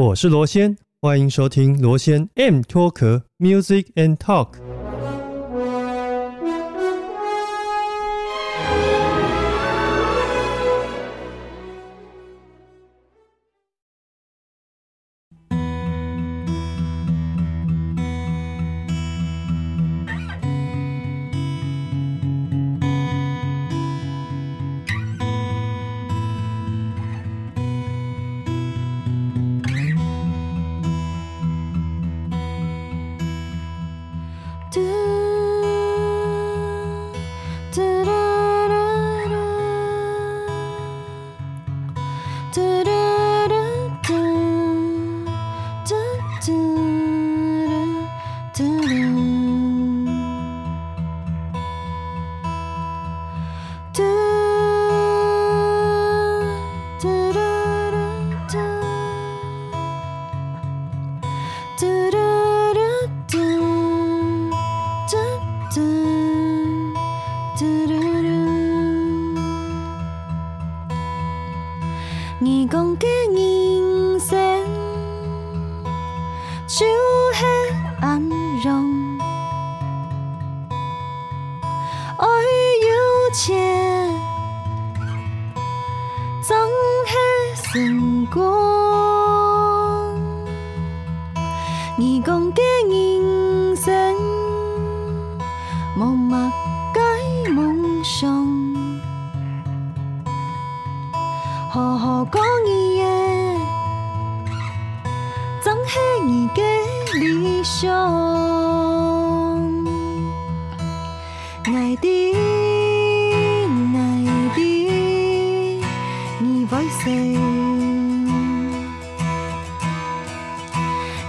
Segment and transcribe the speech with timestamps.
[0.00, 4.50] 我是罗先，欢迎收听罗先 M 脱壳 music and talk。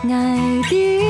[0.08, 1.09] 爱的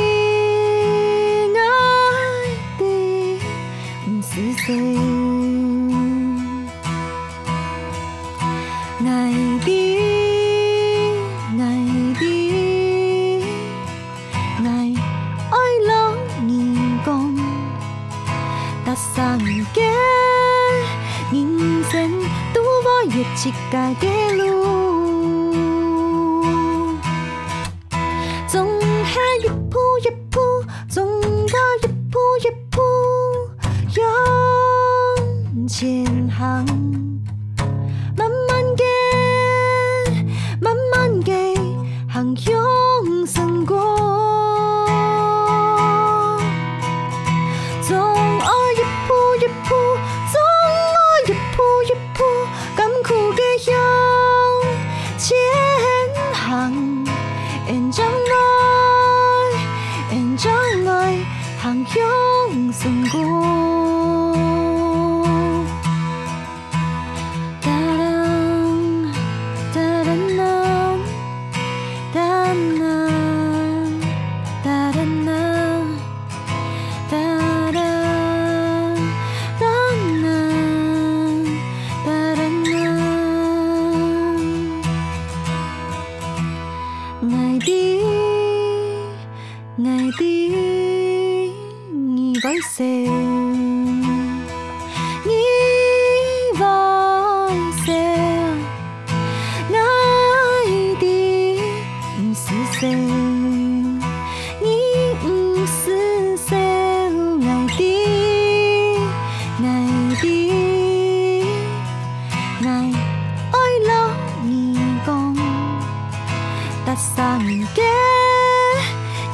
[117.20, 117.38] 当
[117.76, 117.82] 个，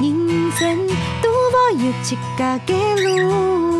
[0.01, 0.87] 人生
[1.21, 3.74] 多保有资格，给路。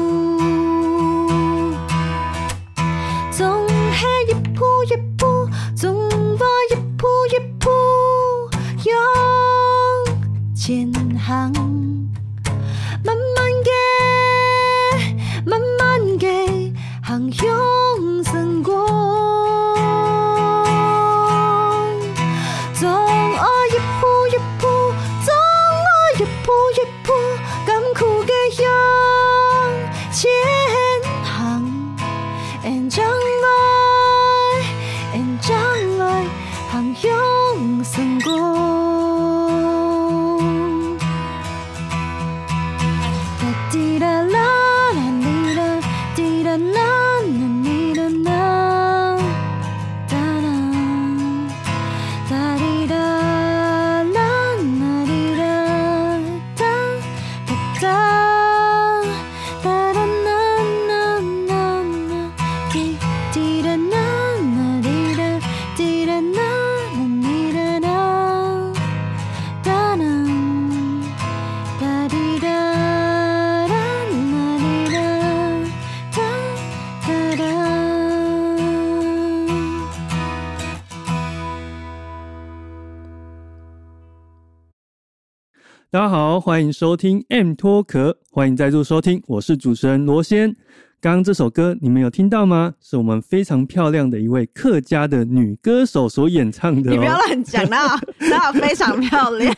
[86.56, 90.56] 欢迎收听 M 脱壳，欢迎再度收听，我是主持人罗先。
[91.02, 92.74] 刚刚这首歌你们有听到吗？
[92.80, 96.94] 是我们非常漂亮的一位客家的女歌手所演唱的、哦。
[96.94, 98.00] 你不要乱讲，那
[98.32, 99.54] 那非常漂亮。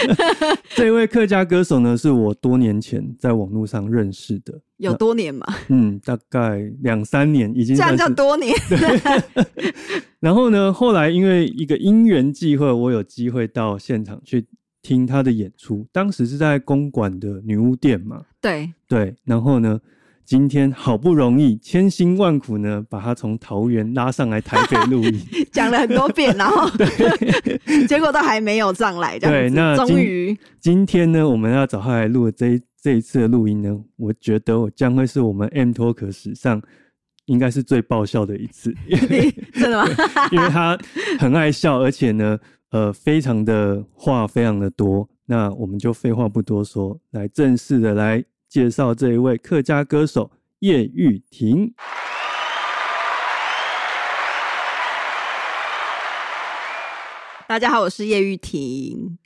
[0.76, 5.46] 这位客家歌手呢，是我多年前在网络上认识的，有多年嘛？
[5.68, 8.54] 嗯，大概两三年，已经这样叫多年。
[10.20, 14.46] 然后呢，后来因为一个因缘际会，我有机会到现场去
[14.86, 15.84] 听他的演出。
[15.90, 19.12] 当时是在公馆的女巫店嘛，对，对。
[19.24, 19.80] 然后呢，
[20.24, 25.20] 今天好不容易千辛万苦呢，把他从桃园拉上来台北录音。
[25.50, 26.70] 讲了很多遍，然后
[27.88, 29.40] 结果都还没有上来，这样子。
[29.40, 36.62] 对那今终于今天呢，我们要找他来录的这一这一次的录音呢，我觉得我将会是我们 M Talk 史上
[37.24, 38.72] 应该是最爆笑的一次，
[39.52, 39.88] 真的吗？
[40.30, 40.78] 因为他
[41.18, 42.38] 很爱笑，而且呢，
[42.70, 45.08] 呃，非常的话非常的多。
[45.26, 51.72] 那我们就废话不多说，来正式的来介绍这一位客家歌手叶玉婷。
[57.48, 59.16] 大家好，我是叶玉婷。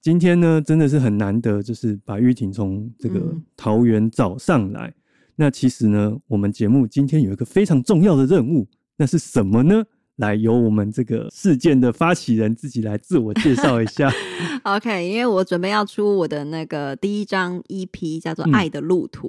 [0.00, 4.94] 今天呢，真的是很难得，就是把玉婷从这个嗯桃园找上来。
[5.34, 9.84] 那其实呢，我们节目今天有一个非常重要的任务，那是什么呢？
[10.16, 14.10] 来，由我们这个事件的发起人自己来自我介绍一下。
[14.64, 19.28] OK，因为我准备要出我的那个第一张 EP，叫做嗯《爱的路途》。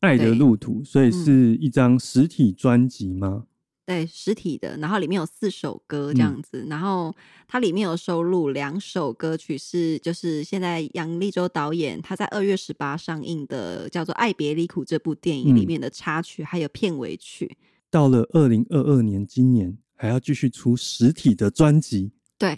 [0.00, 3.44] 爱的路途，所以是一张实体专辑吗？
[3.84, 7.12] 对，实体的，然后里面有四首歌这样子，然后
[7.48, 17.58] 它里面有收录两首歌曲是，就是现在杨立洲导演他在二月十八上映的叫做《爱别离苦》这部电影里嗯面的插曲，还有片尾曲。
[17.90, 22.10] 到了二零二二年，今年还要继续出实体的专辑。
[22.38, 22.56] 对，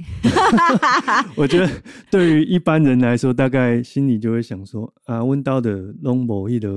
[1.35, 1.69] 我觉得
[2.09, 5.73] 对于一般人来说，大概心里就会想说啊，问到的
[6.03, 6.69] 龙某一的，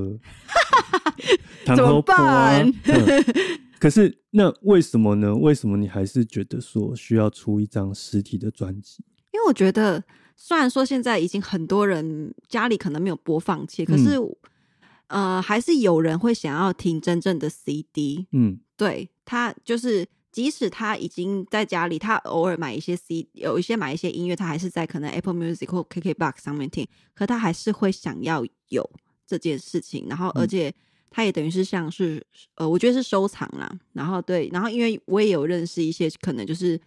[1.67, 3.23] 怎么办嗯
[3.77, 5.35] 可是那为什么呢？
[5.35, 9.03] 为什么你还是觉得说需要出一张实体的专辑？
[9.33, 10.03] 因为我觉得，
[10.35, 14.17] 虽然说现在已经很多人家里可能没有播放器，可是、
[15.09, 18.25] 呃，还是有人会想要听真正的 CD。
[18.31, 28.89] 嗯对他就是，即使他已经在家里，他偶尔买一些 C，有一些买一些音乐，他还是在可能 Apple Music 或 KKBox 上面听，可他还是会想要有
[29.25, 30.75] 这件事情，然后而嗯且
[31.09, 32.21] 他也等于是像是
[32.55, 36.77] 呃，我觉得是收藏啦，然后对，然后因为我也有认识一些可能就是。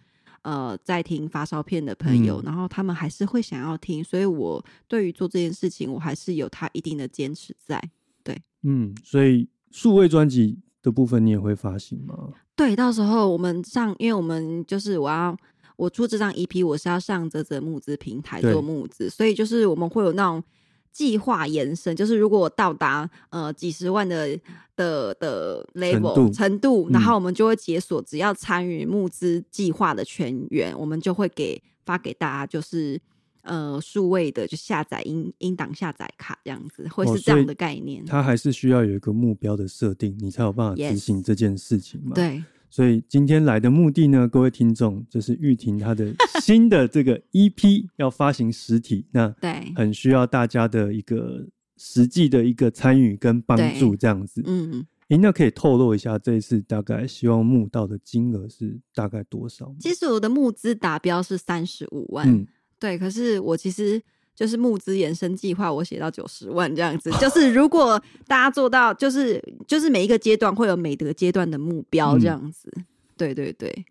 [0.41, 7.77] 呃，在听发烧片的朋友，嗯然后他们还是会想要听，所以我对于做这件事情，我还是有他一定的坚持在。
[8.23, 12.33] 对嗯，所以数位专辑的部分你也会发行吗？
[12.55, 15.35] 对，到时候我们上，因为我们就是我要
[15.75, 20.43] 我出这张 EP，我是要上泽泽募资平台做募资，所以就是我们会有那种
[20.91, 24.37] 计划延伸，就是如果我到达呃几十万的
[24.75, 32.99] 的的 level 度程度，嗯然后我们就会解锁，只要参与募资计划的全员，我们就会给发给大家，就是。
[33.41, 38.03] 呃，数位的就下载音音档下载卡这样子，会是这样的概念。
[38.05, 42.13] 它还是需要有一个目标的设定，你才有办法执行这件事情嘛？。
[42.13, 54.43] 对，所以今天来的目的呢，各位听众，就是玉婷她的 新的这个 EP 要发行实体，那对，很需要大家的一个实际的一个参与跟帮助，对这样子。
[54.45, 54.85] 嗯。
[55.09, 59.73] 诶，那可以透露一下这一次大概希望募到的金额是大概多少？
[59.79, 62.45] 其实我的募资达标是三十五万，嗯，
[62.79, 64.01] 对，可是我其实
[64.35, 67.11] 就是募资延伸计划，我写到九十万这样子。
[67.19, 72.71] 就 是如果大家做到，就是就是每一个阶段会有每个阶段的目标嗯这样子。
[73.17, 73.85] 对对对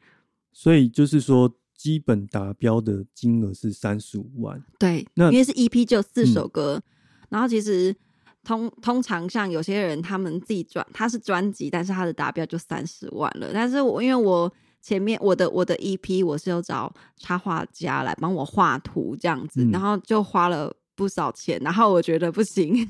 [0.52, 4.64] 所以就是说，基本达标的金额是三十五万。
[4.78, 6.82] 对，那因为是 EP 就四首嗯歌，
[7.28, 7.94] 然后其实
[8.42, 13.50] 通通常像有些人他们自己专他是专辑，但是他的达标就三十万了。
[13.52, 22.86] 但是我因为我前面我的我的 EP 我是有找插画家来帮我画图这样子，嗯然后就花了不少钱，然后我觉得不行，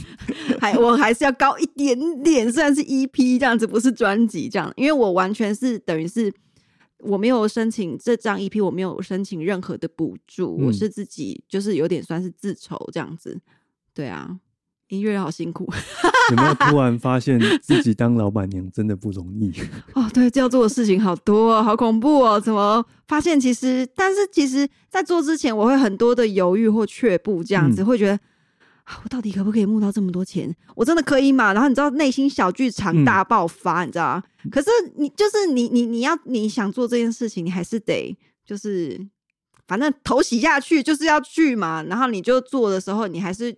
[0.60, 6.32] 还我还是要高一点点，虽然是 EP 这样子，不是专辑这样，因为我完全是等于是。
[7.02, 13.40] 我没有申请这张 EP，我没有申请任何的补助，嗯我是自己就是有点算是自筹这样子。
[13.94, 14.38] 对啊，
[14.90, 15.66] 音乐人好辛苦
[16.30, 19.52] 有没有突然发现自己当老板娘真的不容易？
[19.94, 20.08] 哦。
[20.12, 22.40] 对，要做的事情好多、哦，好恐怖哦！
[22.40, 28.18] 怎么发现其实，但是其实，在做之前，我会很多的犹豫或却步，这样子、嗯会觉得。
[28.84, 30.52] 啊我到底可不可以募到这么多钱？
[30.74, 31.52] 我真的可以吗？
[31.52, 34.22] 然后你知道内心小剧场嗯大爆发，你知道吗？
[34.50, 39.00] 可是你就是你你你要你想做这件事情，你还是得就是
[39.68, 43.56] 反正头洗下去就是要去嘛，然后你就做的时候，你还是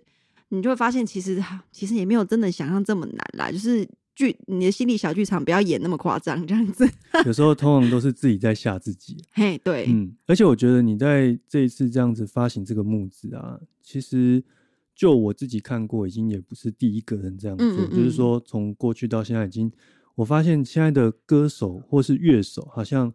[0.54, 6.86] 你就会发现，其实其实也没有真的想象这么难啦，就是剧你的心理小剧场不要演那么夸张，这样子。
[7.24, 9.16] 有时候通常都是自己在吓自己。
[9.32, 14.44] 嘿，对，嗯，而且我觉得你在这一次这样子发行这个募资啊，其实
[14.94, 19.72] 就我自己看过，已经也不是第一个人这样做，嗯嗯嗯就是说从过去到现在，已经
[20.16, 23.10] 我发现现在的歌手或是乐手，好像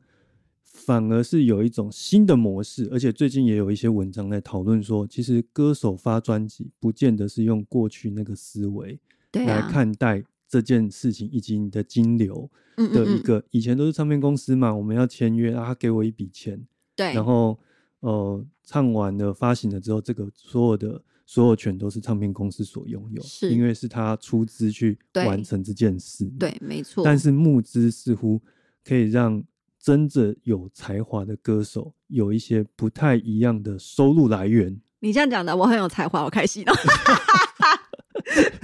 [0.77, 8.99] 反而是有一种新的模式，而且最近也有一些文章在讨论说，其实歌手发专辑不见得是用过去那个思维
[9.33, 16.65] 来看待这件事情，以及你的金流嗯的一个，以前都是唱片公司嘛，我们要签约啊，他给我一笔钱。
[16.95, 17.59] 对，然后
[18.01, 27.03] 呃唱完了发行了之后，这个所有的所有权都是唱片公司所拥有，是因为是他出资去完成这件事。，对，没错。
[27.03, 28.39] 但是募资似乎
[28.85, 29.43] 可以让
[29.87, 34.77] 真正有才华的歌手有一些不太一样的收入来源。
[34.99, 36.73] 你这样讲的，我很有才华，我开心哦。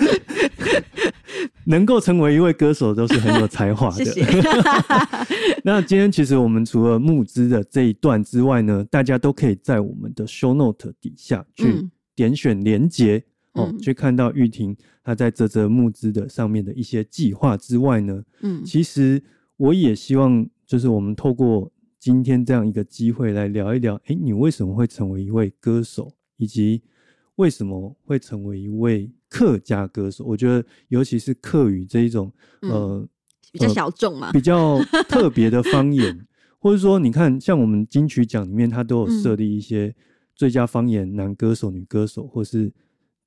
[1.63, 4.03] 能够成为一位歌手都是很有才华的。
[4.03, 4.25] 谢谢。
[5.63, 19.23] 那今天其实我们除了募资的这一段之外呢，大家都可以在我们的 show note 底下去嗯点选连结、哦，嗯去看到玉婷她在这则募资的上面的一些计划之外呢，嗯其实
[19.55, 26.81] 我也希望就是我们透过今天这样一个机会来聊一聊，哎，你为什么会成为一位歌手，以及
[27.35, 30.23] 为什么会成为一位客家歌手？
[30.25, 33.07] 我觉得尤其是客语这一种，嗯呃。
[33.51, 34.41] 比较小众嘛比。
[34.41, 36.25] 较 特别的方言，
[36.57, 39.95] 或者说你看，像我们金曲奖里面，它都有设立一些
[40.33, 42.73] 最佳方言男歌手、女歌手，或是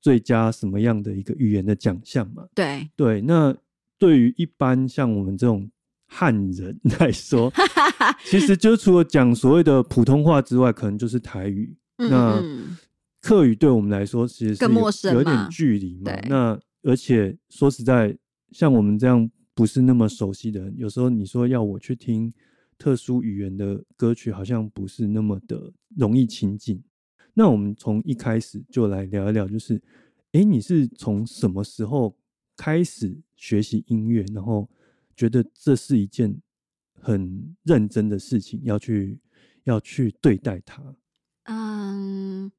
[0.01, 2.45] 最佳什么样的一个语言的奖项嘛。
[2.57, 3.57] 对，对，那
[4.01, 5.71] 对于一般像我们这种
[6.07, 7.53] 汉人来说，
[8.25, 11.77] 其实就除了讲所谓的普通话之外，可能就是台语。
[11.99, 12.77] 嗯那嗯
[13.23, 16.29] 客语对我们来说其实是有更陌生有点距离嘛对。
[16.29, 18.17] 那而且说实在，
[18.53, 22.33] 像我们这样不是那么熟悉的人，有时候你说要我去听
[22.79, 26.81] 特殊语言的歌曲，好像不是那么的容易亲近。
[27.35, 29.83] 那我们从一开始就来聊一聊，就是，
[30.33, 32.15] 哎，你是从什么时候
[32.57, 34.69] 开始学习音乐，然后
[35.17, 36.41] 觉得这是一件
[37.01, 39.19] 很认真的事情，要去
[39.65, 40.83] 要去对待它？
[41.45, 42.51] 嗯，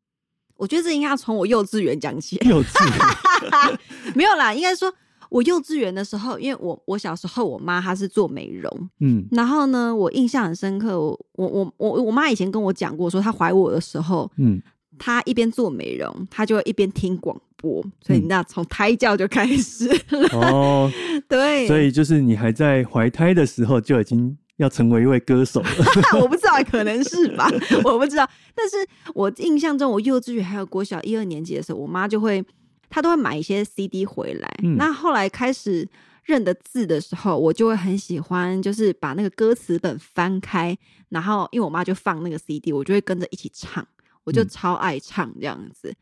[0.55, 2.37] 我觉得这应该要从我幼稚园讲起。
[2.47, 3.79] 幼稚园
[4.15, 4.91] 没有啦，应该说，
[5.29, 14.61] 我幼稚园的时候，因为我我小时候我妈她是做美容，嗯然后呢，我印象很深刻，我我我我我妈以前跟我讲过，说她怀我的时候，嗯，
[14.97, 20.29] 她一边做美容，他就会一边听广播，所以嗯你知道，从胎教就开始了。
[20.33, 20.91] 哦，
[21.27, 25.69] 对，所以就是你还在怀胎的时候就已经要成为一位歌手了。
[26.19, 27.49] 我不知道，可能是吧，
[27.83, 28.27] 我不知道。
[28.55, 28.75] 但是
[29.13, 32.43] 我印象中，我幼稚园还有国小一二年级的时候，我妈就会，
[32.89, 34.49] 她都会买一些 CD 回来。
[34.63, 35.87] 嗯那后来开始
[36.25, 40.77] 认得字的时候，我就会很喜欢，就是把那个歌词本翻开，
[41.09, 43.85] 然后因为我妈就放那个 CD，我就会跟着一起唱，
[44.27, 45.95] 我就嗯超爱唱这样子。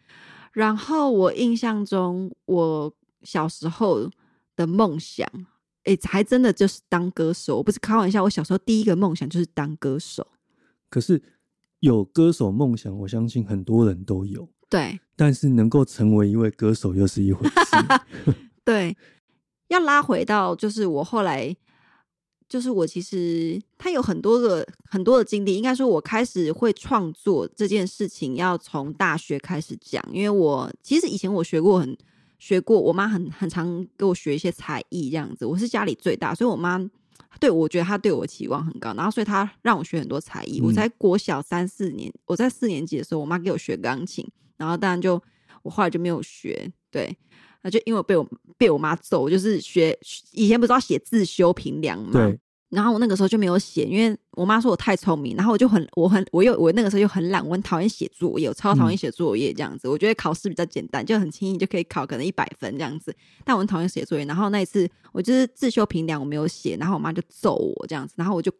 [0.52, 4.10] 然后我印象中，我小时候
[4.58, 5.30] 的梦想。
[5.84, 8.24] 诶，还真的就是当歌手，我不是开玩笑。
[8.24, 10.26] 我小时候第一个梦想就是当歌手。
[10.90, 11.22] 可是
[11.80, 18.34] 有歌手梦想，我相信很多人都有，对但是能够成为一位歌手又是一回事。
[18.66, 18.98] 对，
[19.68, 21.56] 要拉回到就是我后来，
[22.48, 31.98] 就是我其实他有很多个很多的经历，应该说我开始会创作这件事情，要从大学开始讲，因为我其实以前我学过很
[32.40, 36.90] 学过，我妈很很常给我学一些才艺这样子，我是家里最大，所以我妈。
[37.38, 40.62] 对，我觉得她对我期望很高，然后所以她让我学很多才艺。
[40.62, 44.26] 我嗯在国小三四年，我在四年级的时候，我妈给我学钢琴，
[44.56, 45.22] 然后当然就
[45.62, 47.14] 我后来就没有学，对，
[47.66, 48.24] 那就因为我被我
[48.60, 49.98] 被我妈揍，我就是学
[50.34, 59.90] 以前不是要写自修评量嘛，对，然后我那个时候就没有写，因为我妈说我太聪明，然后我就很我很我又我那个时候又很懒，我很讨厌写作业，我超讨厌写作业这样子。
[59.90, 63.12] 我觉得考试比较简单，就很轻易就可以考可能一百分这样子，
[63.44, 64.26] 但我很讨厌写作业。
[64.26, 68.52] 然后那一次我就是自修评量我没有写，然后我妈就揍我这样子，然后我就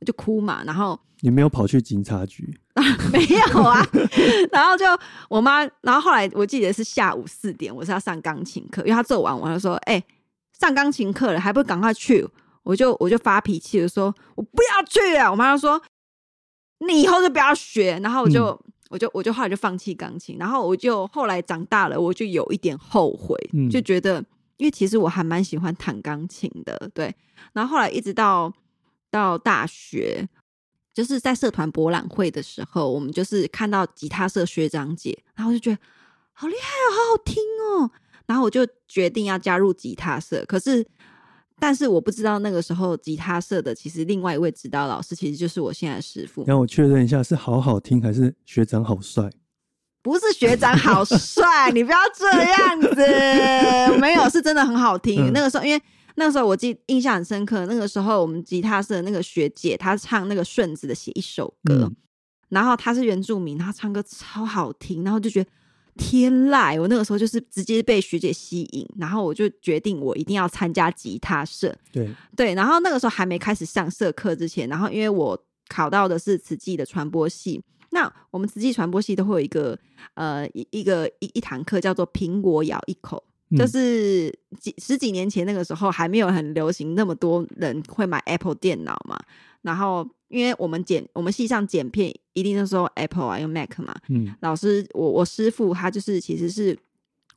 [0.00, 2.58] 我就哭嘛，然后你没有跑去警察局，
[3.12, 3.86] 没有啊，
[4.50, 4.84] 然后就
[5.28, 10.02] 我妈，然后后来我记得是下午四点，我是要上钢琴课，因为她做完我就说：“哎、
[10.58, 12.26] 上钢琴课了，还不赶快去？”
[12.64, 15.80] 我就我就发脾气，我说：“我不要去啊！”我妈就说
[16.86, 24.16] ：“你以后就不要学。”然后我就、我就我就后来就放弃钢琴，然后我就后来长大了，我就有一点后悔，嗯就觉得
[24.56, 27.14] 因为其实我还蛮喜欢弹钢琴的，对。
[27.52, 28.50] 然后后来一直到
[29.10, 30.26] 到大学，
[30.94, 35.78] 就是在社团博览会的时候，我们就是看到吉他社学长姐，然后我就觉得
[36.32, 37.90] 好厉害哦，好好听哦，
[38.26, 40.44] 然后我就决定要加入吉他社。
[40.46, 40.86] 可是，
[41.58, 46.44] 但是我不知道那个时候吉他社的其实另外一位指导老师，其实就是我现在的师傅。
[46.46, 49.28] 让我确认一下，是好好听还是学长好帅？
[50.02, 52.94] 不是学长好帅，你不要这样子。
[53.98, 55.28] 没有，是真的很好听。
[55.28, 55.82] 嗯那个时候，因为
[56.16, 61.96] 那个时候我记印象很深刻，那个时候我们吉他社的那个学姐，她唱那个顺子的写一首歌，嗯
[62.50, 65.50] 然后她是原住民，她唱歌超好听，然后就觉得
[65.96, 66.80] 天籁。
[66.80, 71.74] 我那个时候就是直接被学姐吸引，然后我就决定我一定要参加吉他社。
[71.90, 75.36] 对，对，然后那个时候还没开始上社课之前，然后因为我
[75.68, 79.76] 考到的是慈济的传播系，那我们慈济传播系都会有一个
[80.14, 89.18] 呃一一个一一堂课叫做苹果咬一口，嗯就是几十几年前那个时候还没有很流行那么多人会买 Apple 电脑嘛，
[89.62, 96.76] 然后因为我们剪我们系上剪片一定都是用 Apple 啊用 Mac 嘛，嗯老师，我我师傅他就是其实是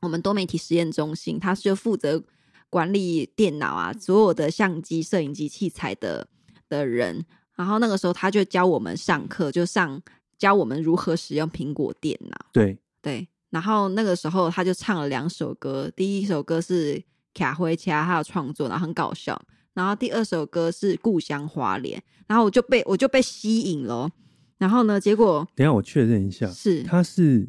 [0.00, 2.22] 我们多媒体实验中心，他是就负责
[2.70, 6.28] 管理电脑啊，所有的相机、摄影机器材的
[6.68, 7.24] 的人。
[7.56, 10.00] 然后那个时候他就教我们上课，就上
[10.38, 12.36] 教我们如何使用苹果电脑。
[12.52, 16.94] 对，对，然后那个时候他就唱了两首歌，第一首歌是
[17.34, 19.40] 《卡灰掐》，他的创作，然后很搞笑。
[19.74, 24.12] 然后第二首歌是《故乡花莲》，然后我就被我就被吸引了哦。
[24.58, 27.48] 然后呢，结果等一下我确认一下，是他是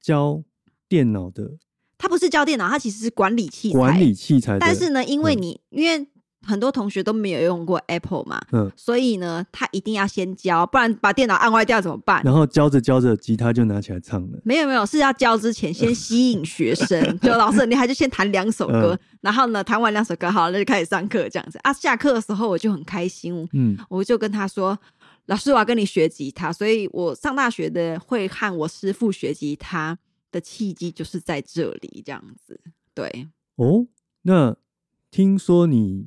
[0.00, 0.42] 教
[0.88, 1.58] 电脑的
[1.98, 3.78] 他不是教电脑，他其实是管理器材。
[3.78, 6.08] 管理器材，但是呢，因为嗯你、因为
[6.46, 12.22] 很多同学都没有用过 Apple 嘛，嗯，所以呢，他一定要先教，不然把电脑按坏掉怎么办？
[12.24, 14.38] 然后教着教着，吉他就拿起来唱了。
[14.44, 21.72] 没有没有，是要教之前先吸引学生， 就老师你还就先弹两首歌，嗯然后呢弹完两首歌，好，那就开始上课这样子啊。
[21.72, 24.78] 下课的时候我就很开心，嗯，我就跟他说
[25.26, 29.98] ：“老师，我要跟你学吉他。”所以，我上大学的会和我师傅学吉他
[30.30, 32.60] 的契机就是在这里，这样子。
[32.94, 33.86] 对，哦，
[34.22, 34.54] 那
[35.10, 36.06] 听说你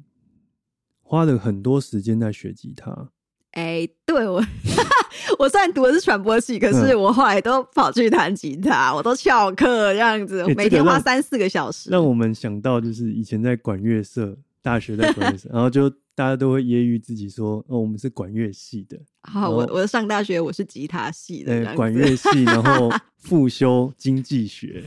[1.09, 3.09] 花了很多时间在学吉他，
[3.53, 4.45] 哎，对我，
[5.39, 7.01] 我虽然读的是传播系，可是嗯。
[7.01, 11.89] 我后来都跑去弹吉他，我都翘课这样子，哎每天花三四个小时。
[11.89, 18.95] 让我们想到就是以前在管乐社，大学在管乐社，然后就大家都会揶揄自己说，哦，我们是管乐系的，
[19.27, 24.83] 好，我我上大学我是吉他系的，管乐系，然后 复修经济学，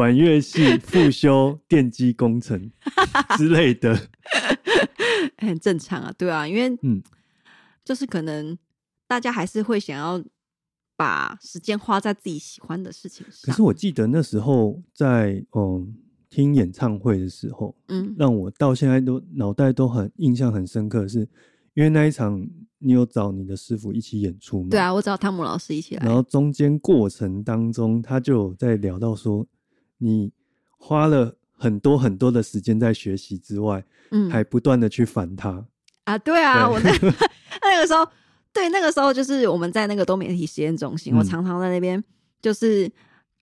[0.00, 2.72] 管乐系复修电机工程
[3.36, 4.08] 之类的，
[5.36, 7.02] 很正常啊，对啊，因为嗯，
[7.84, 8.56] 就是可能
[9.06, 10.24] 大家还是会想要
[10.96, 13.52] 把时间花在自己喜欢的事情上可。
[13.52, 15.94] 是我记得那时候在嗯
[16.30, 21.28] 听演唱会的时候，嗯，让我到现在都脑袋都很印象很深刻的是，
[21.74, 22.42] 因为那一场
[22.78, 24.68] 你有找你的师傅一起演出吗？
[24.70, 24.80] 对。
[24.80, 26.06] 啊，我找汤姆老师一起来。
[26.06, 29.46] 然后中间过程当中，他就有在聊到说，
[30.00, 30.32] 你
[30.76, 35.64] 花了很多很多的时间在学习之外，嗯，还不断的去烦他。
[36.04, 36.72] 啊，对啊，对。
[36.74, 36.90] 我那
[37.62, 38.06] 那个时候，
[38.52, 41.18] 对那个时候就是我们在那个多媒体实验中心，嗯。
[41.18, 42.02] 我常常在那边
[42.42, 42.90] 就是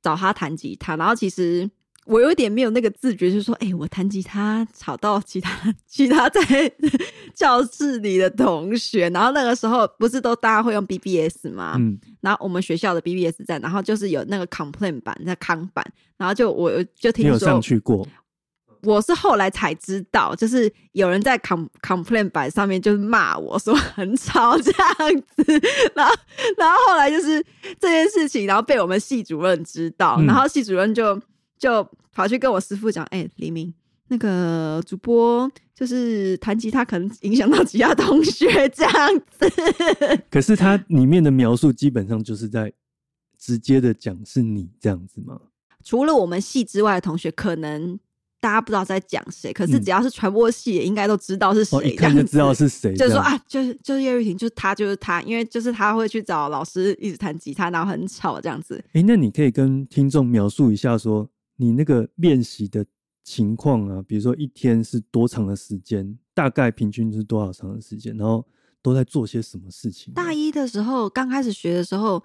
[0.02, 1.70] 找他弹吉他，然后其实
[2.08, 6.40] 我有点没有那个自觉，就是说，哎、我弹吉他吵到其他其他在
[7.34, 11.74] 教室里的同学，然后那个时候不是都大家会用 BBS 吗？
[11.78, 15.84] 嗯，然后我们学校的 BBS 站，然后就是有那个 complain 版、那康版，
[16.16, 18.08] 然后就我就听说你有上去过？
[18.84, 25.44] 我是后来才知道，就是有人在 com complain 版上面就是骂我说很吵这样子，
[25.94, 26.14] 然后
[26.56, 27.44] 然后后来就是
[27.80, 31.20] 这件事情，然后被我们系主任知道，嗯然后系主任就
[31.58, 33.74] 就跑去跟我师傅讲，哎、黎明。
[34.10, 38.94] 那个主播就是弹吉他，可能影响到其他同学这样
[39.30, 39.46] 子。
[40.30, 42.72] 可是它里面的描述基本上就是在
[43.38, 45.38] 直接的讲是你这样子吗？
[45.84, 48.00] 除了我们系之外的同学，可能
[48.40, 51.76] 大家不知道在讲谁，可是嗯只要是传播系也，应该都知道是谁。
[51.78, 58.82] 哦，一看就知道是谁，就是说啊，就是就是叶玉婷，就是他，就是他，因为就是他会去找老师一直弹吉他，然后很吵这样子。
[58.94, 62.86] 诶，那你可以跟听众描述一下说你那个练习的
[63.22, 68.46] 情况啊，比如说一天是多长的时间，大概平均是多少长的时间，然后
[68.80, 70.14] 都在做些什么事情？
[70.14, 72.22] 大一的时候刚开始学的时候，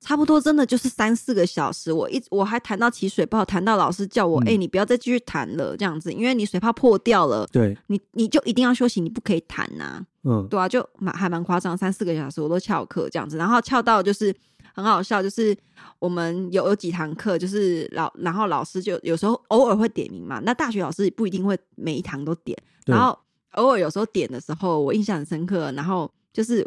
[0.00, 14.34] 差不多真的就是三四个小时，我一我还弹到起水泡，弹到老师叫我，嗯哎、你不要再继续弹了，这样子，因为你水泡破掉了，对，你你就一定要休息，你不可以弹呐、嗯，对啊，就蛮还蛮夸张，三四个小时我都翘课这样子，然后翘到就是
[14.74, 15.56] 很好笑，就是
[15.98, 23.16] 我们有有几堂课，就是老然后老师就有时候偶尔会点名嘛，那大学老师不一定会每一堂都点，然后
[23.52, 26.58] 偶尔有时候点的时候，我印象很深刻，然后就是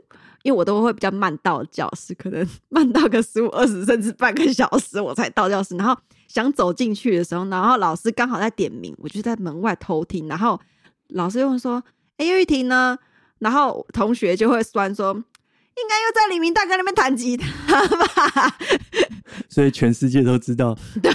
[0.43, 5.95] 因为我都会比较慢到教室，可能 慢到个十五、二十甚至半个小时我才到教室，然后
[6.29, 10.57] 想走进去的时候，然后老师刚好在点名，我就在门外偷听，然后
[11.09, 11.83] 老师又会说
[12.17, 12.97] ：“哎，叶玉婷呢？”
[13.39, 15.23] 然后同学就会酸说
[15.81, 18.57] ：“应该又在黎明大哥那边弹吉他吧
[19.49, 21.13] 所以全世界都知道，？”对。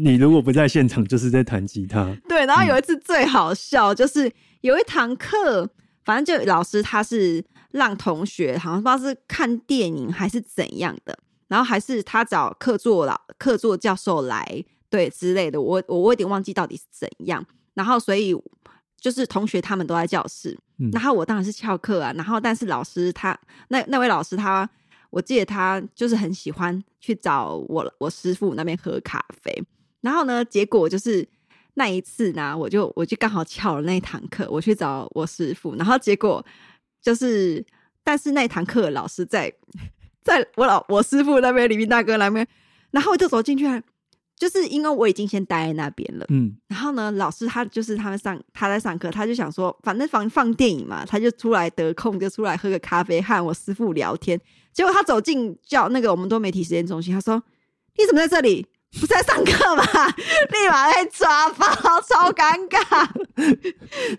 [0.00, 2.16] 你如果不在现场，就是在弹吉他。
[2.28, 5.68] 对，然后有一次最好笑，就是有一堂课，
[6.04, 11.18] 反正就老师他是让同学好像不知道是看电影还是怎样的，
[11.48, 17.44] 然后还是他找客座老客座教授来对之类的，我我我有点忘记到底是怎样。
[17.74, 18.32] 然后所以
[19.00, 24.68] 就是同学他们都在教室，嗯然后我当然是翘课啊，然后但是老师他那那位老师他。
[25.10, 29.50] 我记得他就是很喜欢去找我我师傅那边喝咖啡，
[30.02, 31.26] 然后呢，结果就是
[31.72, 36.44] 那一次呢，我就我就刚好翘了那一堂课，我去找我师傅，然后结果
[37.00, 37.64] 就是，
[38.04, 39.50] 但是那堂课老师在
[40.22, 42.46] 在我老我师傅那边，李明大哥那边，
[42.90, 43.80] 然后我就走进去了，
[44.38, 54.40] 就是因为我已经先待在那边了，嗯，然后呢，老师他就是他们上他在上课，他就想说，反正放放电影嘛，他就出来得空就出来喝个咖啡，和我师傅聊天。
[54.72, 57.42] 结果他走进叫那个我们多媒体实验中心，他说
[57.98, 58.64] ：“你怎么在这里？
[58.92, 59.82] 不是在上课吗？”
[60.52, 61.66] 立马被抓包，
[62.02, 63.08] 超尴尬，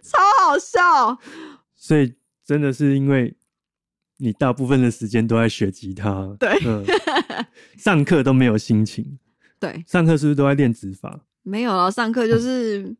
[0.04, 1.18] 超好笑。
[1.76, 2.14] 所以
[2.46, 3.34] 真的是因为
[4.18, 6.86] 你大部分的时间都在学吉他，对嗯，
[7.78, 9.18] 上课都没有心情，
[9.60, 11.26] 对，上课是不是都在练指法？
[11.44, 12.96] 没有了，上课就是。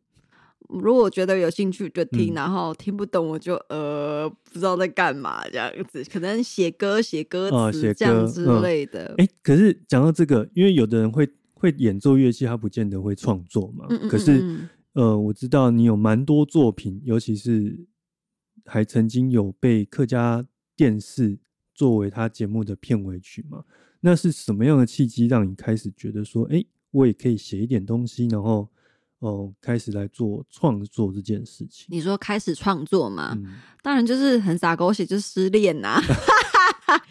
[0.72, 9.12] 如果我觉得有兴趣就听，嗯然后听不懂我就呃不知道在干嘛这样子，可能写歌、写歌哦写词这样歌之嗯类的。
[9.18, 13.84] 哎、可是讲到这个，因为有的人会会演奏乐器，他不见得会创作嘛。
[13.88, 17.76] 嗯嗯可是嗯呃，我知道你有蛮多作品，尤其是
[18.64, 20.46] 还曾经有被客家
[20.76, 21.40] 电视
[21.74, 23.64] 作为他节目的片尾曲嘛。
[24.00, 28.68] 那是什么样的契机让你开始觉得说，哎、我也可以写一点东西，然后
[29.18, 31.86] 哦、开始来做创作这件事情？
[31.90, 33.34] 你说开始创作嘛？
[33.36, 36.00] 嗯，当然就是很洒狗血，就是失恋呐、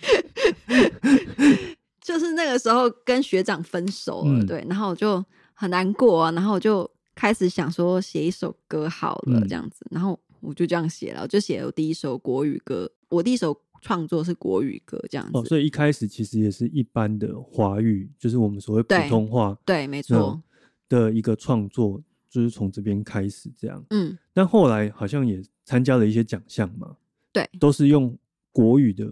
[2.01, 5.23] 就是那个时候跟学长分手了，嗯对，然后我就
[5.53, 20.41] 很难过啊，然后我就开始想说写一首歌好了嗯这样子，然后我就这样写了，我就写了我第一首国语歌，我第一首创作是国语歌这样子，哦，所以一开始其实也是一般的华语，就是我们所谓普通话对，没错，
[20.87, 23.83] 的一个创作，就是从这边开始这样。
[23.89, 26.95] 嗯，但后来好像也参加了一些奖项嘛，
[27.31, 28.17] 对，都是用
[28.51, 29.09] 国语的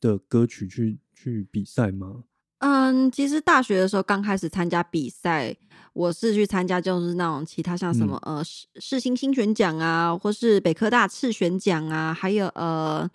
[0.00, 2.24] 的歌曲去去比赛吗？
[2.58, 5.54] 嗯，其实大学的时候刚开始参加比赛，
[5.92, 13.10] 我是去参加就是那种其他像什么、呃世世新新选奖啊，或是北科大次选奖啊，还有呃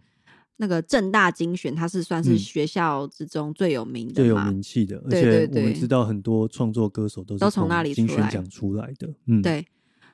[0.62, 4.38] 那个正大精选，它是算是嗯学校之中最有名的最有。
[4.40, 9.08] 名气的，而对且我们知道很多创作歌手都是都从那里出来金选奖出来的。
[9.28, 9.66] 嗯，，对，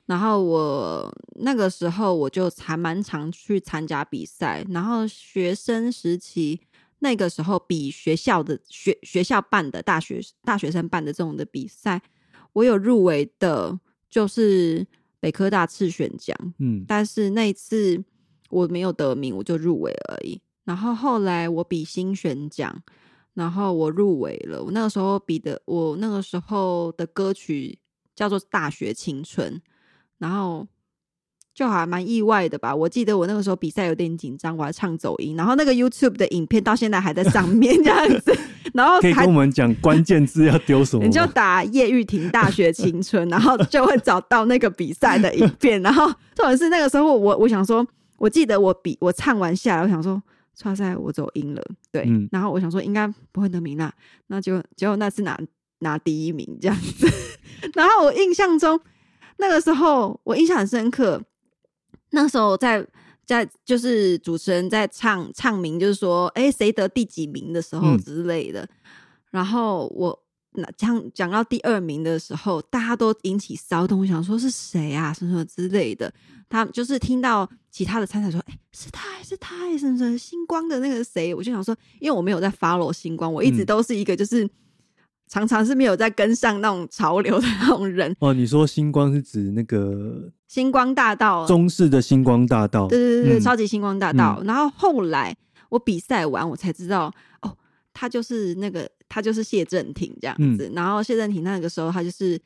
[0.06, 6.60] 然后我那个时候我就还蛮常去参加比赛，然后学生时期
[7.00, 12.00] 那个时候比学校的学学校办的大学大学生办的这种的比赛，
[12.52, 13.76] 我有入围的，
[14.08, 14.86] 就是
[15.18, 18.04] 北科大次选奖，嗯但是那一次
[18.50, 20.40] 我没有得名，我就入围而已。
[20.64, 22.82] 然后后来我比新选奖，
[23.34, 24.62] 然后我入围了。
[24.62, 27.78] 我那个时候比的，我那个时候的歌曲
[28.14, 29.52] 叫做《大学青春》，
[30.18, 30.66] 然后
[31.54, 32.74] 就还蛮意外的吧。
[32.74, 38.36] 我记得我那个时候比赛有点紧张，我还唱走音，然后那个 YouTube 的影片到现在还在上面这样子，
[38.74, 41.24] 然后还可以跟我们讲关键字要丢什么你就？
[41.32, 45.80] 打叶玉婷大学青春，然后就会找到那个比赛的影片。
[45.82, 47.86] 然后重点是那个时候我我想说，
[48.18, 50.22] 我记得我比我唱完下来，我想说，
[50.64, 52.04] 哇塞，我走音了，对。
[52.06, 53.92] 嗯然后我想说应该不会得名啦，
[54.28, 55.38] 那就结果那次拿
[55.80, 57.06] 拿第一名这样子。
[57.74, 58.80] 然后我印象中
[59.38, 61.22] 那个时候我印象很深刻，
[62.10, 62.86] 那时候在。
[63.26, 68.68] 在就是主持人在唱唱名，就是说，哎，谁得第几名的时候嗯之类的。
[69.32, 70.25] 然后我那
[70.76, 76.12] 讲讲到第二名的时候，大家都引起骚动，我想说是谁啊，什么什么之类的。
[76.48, 84.48] 他就是听到其他的参赛说，哎、是他，是他，什么什么星光的那个谁，我就想说，因为我没有在 follow 星光，我一直嗯都是一个就是、
[85.28, 88.14] 常常是没有在跟上那种潮流的那种人。
[88.20, 92.86] 哦，你说星光是指那个星光大道，中式的星光大道？
[92.86, 94.40] 对对对对，嗯超级星光大道。
[94.44, 95.36] 然后后来
[95.68, 97.56] 我比赛完，我才知道哦，
[97.92, 100.70] 他就是那个他就是谢振廷这样嗯子。
[100.74, 102.40] 然后谢振廷那个时候他就是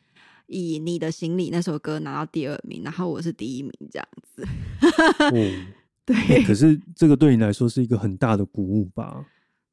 [0.46, 4.42] 以《你的行李》那首歌拿到第二名，然后我是第一名这样子。
[5.31, 5.66] 哦，
[6.05, 9.27] 对，欸可是这个对你来说是一个很大的鼓舞吧？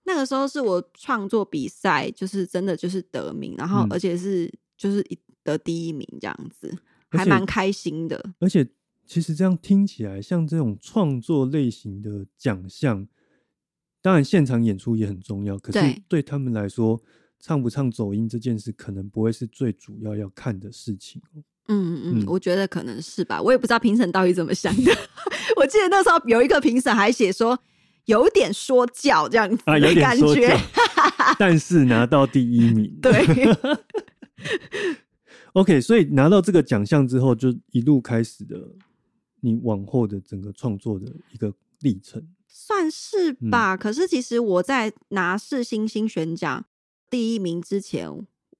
[0.03, 6.73] 那个时候是我创作比赛，就是真的就是得名，然后嗯而且是就是一得第一名这样子，
[7.09, 8.31] 还蛮开心的。
[8.39, 8.65] 而且
[9.05, 13.05] 其实这样听起来，像这种创作类型的奖项，
[14.07, 16.97] 当然现场演出也很重要，可是对对他们来说，
[17.41, 21.43] 唱不唱走音这件事，可能不会是最主要要看的事情哦。
[21.67, 24.97] 嗯嗯嗯嗯，我觉得可能是吧，我也不知道评审到底怎么想的。
[25.59, 27.59] 我记得那时候有一个评审还写说
[28.05, 30.57] 有点说教这样子的点感觉
[31.37, 32.89] 但是拿到第一名。
[33.01, 33.11] 对，
[35.51, 38.55] OK，所以拿到这个奖项之后，就一路开始的
[39.41, 42.25] 你往后的整个创作的一个历程。
[42.59, 43.77] 算是嗯吧。
[43.77, 46.65] 可是其实我在拿世新星选奖
[47.07, 48.09] 第一名之前，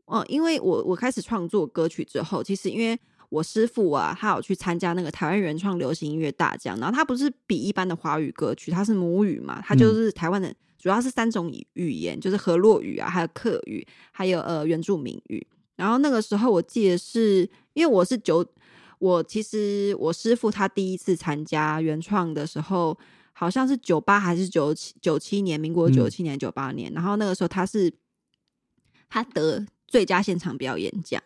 [0.06, 15.46] 呃，因为我我开始创作歌曲之后，其实因为我师傅啊，他有去参加那个台湾原创流行音乐大奖，然后他不是比一般的华语歌曲，他是母语嘛，他就是台湾的，主要是三种语语言，就是河洛语啊，还有客语，还有呃原住民语。
[15.76, 18.46] 然后那个时候我记得是因为我是九，
[19.00, 22.98] 我其实我师傅他第一次参加原创的时候，
[23.40, 26.92] 好像是九八还是九七九七年，民国嗯九七年九八年。
[26.92, 27.94] 然后那个时候他是
[29.08, 31.22] 他得最佳现场表演奖。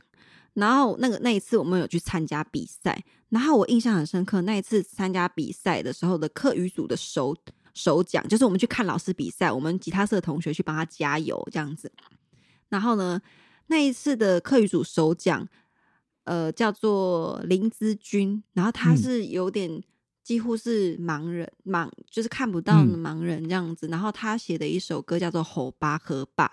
[0.54, 7.34] 然后那个那一次我们有去参加比赛，然后我印象很深刻，那一次参加比赛的时候的课余组的首
[7.74, 11.90] 首奖，就是我们去看老师比赛，我们吉他社的同学去帮他加油这样子。
[12.68, 13.22] 然后呢，
[13.68, 15.48] 那一次的课余组首奖，
[16.26, 19.82] 呃，叫做林之君，然后他嗯是有点
[20.24, 23.88] 几乎是盲人，盲就是看不到的嗯盲人这样子。
[23.88, 26.46] 然后他写的一首歌叫做《吼吧河坝》，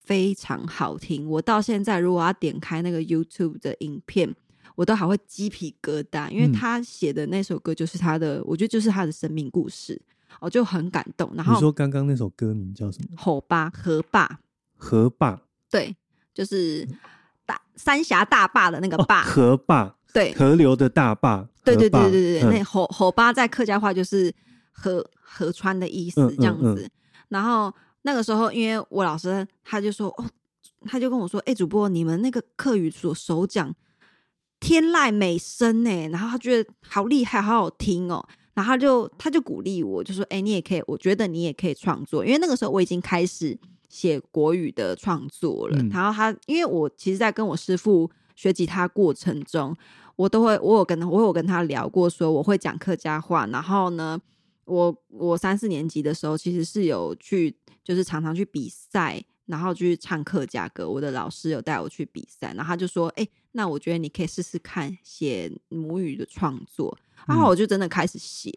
[0.00, 1.28] 非常好听。
[1.28, 4.34] 我到现在如果要点开那个 YouTube 的影片，
[4.74, 10.00] 我都还会鸡皮疙瘩，因为嗯他写的那首歌就是他的，我觉得就是他的生命故事，
[10.40, 11.30] 我就很感动。
[11.34, 13.16] 然后你说刚刚那首歌名叫什么？
[13.16, 14.40] 吼吧河坝，
[14.76, 15.40] 河坝
[15.70, 15.96] 对，
[16.34, 16.86] 就是
[17.46, 21.48] 大三峡大坝的那个哦坝，河坝，对河流的大坝。
[21.74, 24.32] 对对对对对对，那嗯吼吼吧在客家话就是
[24.70, 26.88] 河河川的意思嗯，这样嗯子。
[27.28, 30.24] 然后那个时候，因为我老师他就说，哦，
[30.86, 33.74] 他就跟我说，哎、主播，你们那个客语所首讲
[34.60, 38.26] 天籁美声呢，然后他觉得好厉害，好好听哦。
[38.54, 43.58] 然后他就他就鼓励我，就说：“哎、你也可以，我觉得你也可以创作，因为那个时候我已经开始
[43.90, 45.76] 写国语的创作了。
[45.78, 49.76] 嗯然后他，因为我其实，在跟我师傅学吉他过程中，
[50.16, 53.46] 我都会，我有跟我有跟他聊过，说我会讲客家话。
[53.46, 54.20] 然后呢，
[54.64, 60.88] 我我三四年级的时候，其实是有去，就是常常去比赛，然后去唱客家歌。
[60.88, 66.96] 我的老师有带我去比赛，然后他就说：“哎、那我觉得你可以试试看写母语的创作。”
[67.28, 68.50] 然后嗯我就真的开始写。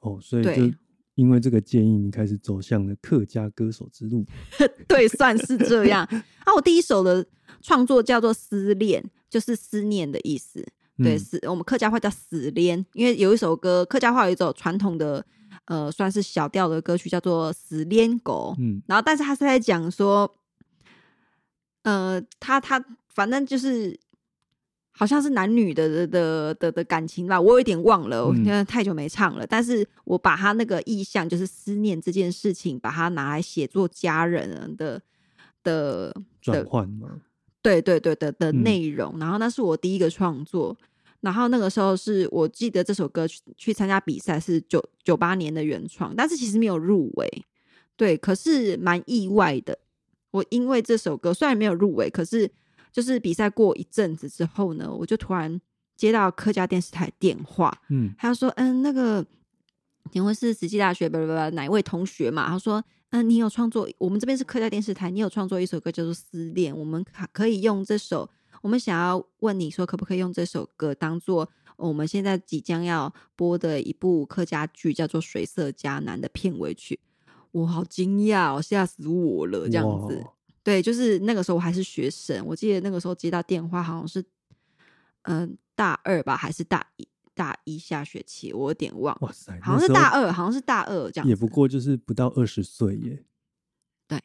[0.00, 0.76] 哦，所以就
[1.14, 4.26] 因为这个建议，你开始走向了客家歌手之路。
[4.88, 6.04] 对，算是这样。
[6.04, 7.24] 啊，我第一首的
[7.62, 9.00] 创作叫做《思恋》，
[9.34, 10.64] 就是思念的意思。
[10.98, 15.26] 对，嗯我们客家话叫死恋，因为有一首歌，客家话有一首传统的
[15.64, 18.54] 呃，算是小调的歌曲，叫做《死恋狗》。
[18.62, 20.32] 嗯然后，但是他是在讲说，
[21.82, 23.98] 呃，他他反正就是
[24.92, 29.44] 好像是男女的的的的的感情吧，我有一点忘了，嗯因为太久没唱了。
[29.44, 35.02] 但是我把他那个意象，就是思念这件事情，把它拿来写作家人的
[35.64, 37.20] 的转换嘛，
[37.64, 40.76] 对对对的的嗯内容，然后那是我第一个创作，
[41.22, 47.44] 然后那个时候是我记得这首歌去去参加比赛是九九八年的原创，但是其实没有入围，
[47.96, 49.78] 对，可是蛮意外的。
[50.30, 52.50] 我因为这首歌虽然没有入围，可是
[52.92, 55.58] 就是比赛过一阵子之后呢，我就突然
[55.96, 59.24] 接到客家电视台电话，嗯他说：“嗯，那个
[60.12, 68.28] 请问是慈济大学不不不哪一位同学嘛？”他说：“嗯，你有创作，我们这边是客家电视台，你有创作一首歌叫做《思恋》，我们可可以用这首，
[68.60, 76.98] 我们想要问你说，可不可以用这首歌当做我们现在即将要播的一部客家剧，叫做《水色佳男》的片尾曲？”
[77.52, 79.68] 我好惊讶哦，吓死我了！
[79.68, 80.26] 这样子，
[80.64, 84.24] 对，就是那个时候我还是学生，我记得那个时候接到电话，好像是
[85.22, 91.28] 嗯、大二吧，还是大一大一下学期，我有点忘，哇塞，好像是大二，好像是大二这样。
[91.28, 93.24] 也不过就是不到二十岁耶。
[94.06, 94.22] 对，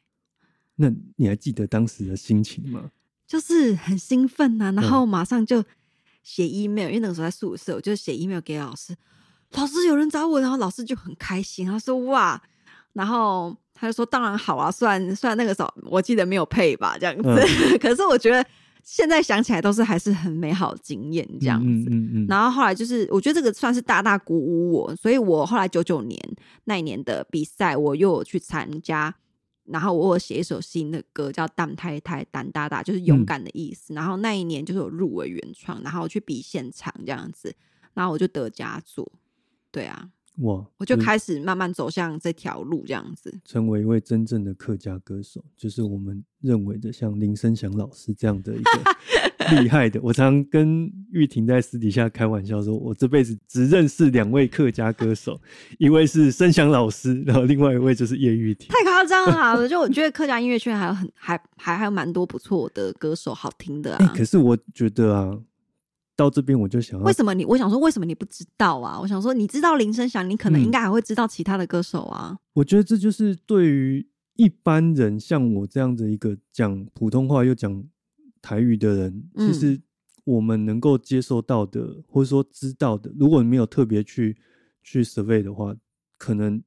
[0.76, 2.92] 那你还记得当时的心情吗？
[3.28, 5.64] 就是很兴奋呐、然嗯后马上就
[6.24, 8.96] 写 email，、因为那个时候在宿舍，我就写 email 给老师，
[9.52, 12.42] 老师有人找我，然后老师就很开心，他说哇，
[12.94, 18.44] 然后他就说当然好啊，虽然虽然那个时候我记得没有配吧这样子，嗯 可是我觉得
[18.92, 21.90] 现在想起来都是还是很美好的经验这样子。
[21.92, 26.20] 嗯嗯嗯，然后后来就是，我觉得这个算是大大鼓舞我，所以我后来九九年
[26.64, 29.14] 那一年的比赛，我又有去参加，
[29.66, 33.94] 然后我有写一首新的歌叫《蛋太太胆大大》，就是勇敢的意思。
[33.94, 37.56] 然后那一年就是我入围原创，然后我去比现场这样子，
[37.94, 39.12] 然后我就得佳作。
[39.72, 43.34] 对啊，哇，我就开始慢慢走向这条路这样子。
[43.46, 50.00] 成为一位真正的客家歌手，就是我们认为的像林声祥老师这样的一个 厉害的。
[50.02, 55.40] 我常跟玉婷在私底下开玩笑说，我这辈子只认识两位客家歌手，
[55.78, 58.70] 一位是声祥老师，然后另外一位就是叶玉婷。
[58.70, 59.54] 太夸张了！
[59.60, 64.14] 我就我觉得客家音乐圈还有很还还还有蛮多不错的歌手，好听的哎、啊。
[64.16, 65.38] 可是我觉得啊，
[66.20, 67.46] 到这边我就想要为什么你？
[67.46, 69.00] 我想说，为什么你不知道啊？
[69.00, 72.38] 我想说，你知道林声祥，你可能嗯应该还会知道其他的歌手啊。
[72.52, 74.06] 我觉得这就是对于
[74.36, 77.82] 一般人像我这样的一个讲普通话又讲
[78.42, 79.82] 台语的人，嗯其实
[80.26, 84.36] 我们能够接受到的，或者说知道的，如果你没有特别去
[84.84, 85.74] 去 survey 的话，
[86.18, 86.62] 可能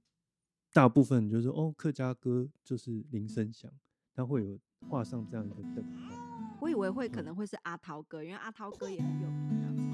[0.73, 3.71] 大部分就是哦，客家歌就是林声祥，
[4.15, 6.32] 他会有画上这样一个等号。
[6.63, 9.93] 我以为会可能会是阿涛哥，因为阿涛哥也很有名。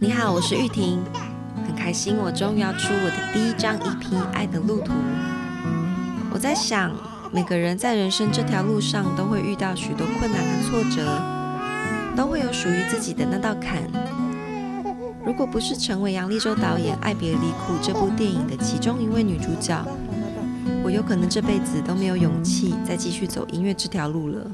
[0.00, 1.04] 你好，我是玉婷，
[1.66, 4.90] 很开心我终于要出我的第一张 EP《爱的路途》。
[6.32, 6.90] 我在想，
[7.30, 11.20] 每个人在人生这条路上都会遇到许多困难和挫折，
[12.16, 13.82] 都会有属于自己的那道坎。
[15.26, 19.84] 如果不是成为杨丽洲导演《爱别离苦》这部电影的其中一位女主角，
[20.84, 24.48] 我有可能这辈子都没有勇气再继续走音乐这条路了。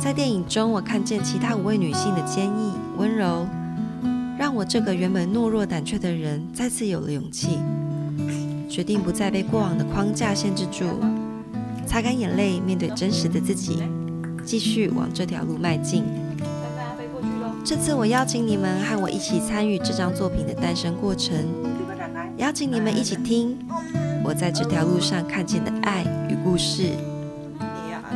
[0.00, 3.48] 在电影中，我看见其他五位女性的坚毅、温柔，
[4.38, 7.58] 让我这个原本懦弱胆怯的人再次有了勇气，
[8.70, 10.84] 决定不再被过往的框架限制住，
[11.84, 13.82] 擦干眼泪，面对真实的自己，
[14.44, 16.04] 继续往这条路迈进。
[17.68, 21.36] 这次我邀请你们和我一起参与这张作品的诞生过程，
[22.38, 23.58] 邀请你们一起听
[24.24, 26.92] 我在这条路上看见的爱与故事。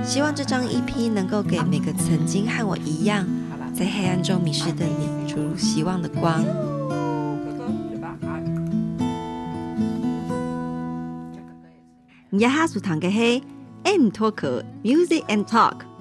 [0.02, 3.26] 希望这张 EP 能够给每个曾经和我一样
[3.74, 6.42] 在黑暗中迷失的你注入希望的光。
[12.38, 13.42] 呀哈苏堂嘅嘿
[13.84, 15.91] ，and talk music and talk。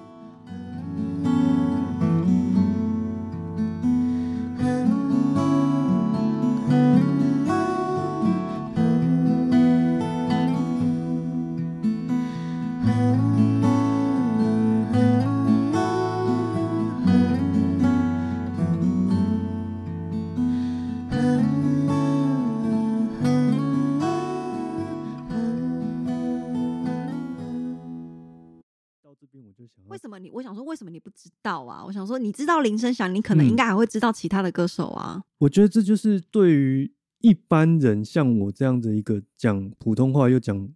[31.22, 31.84] 知道啊？
[31.86, 35.22] 我想说，你知道林声祥，你可能嗯应该还会知道其他的歌手啊。
[35.38, 40.70] 我觉得这就是对于一般人像我这样的一个讲普通话又讲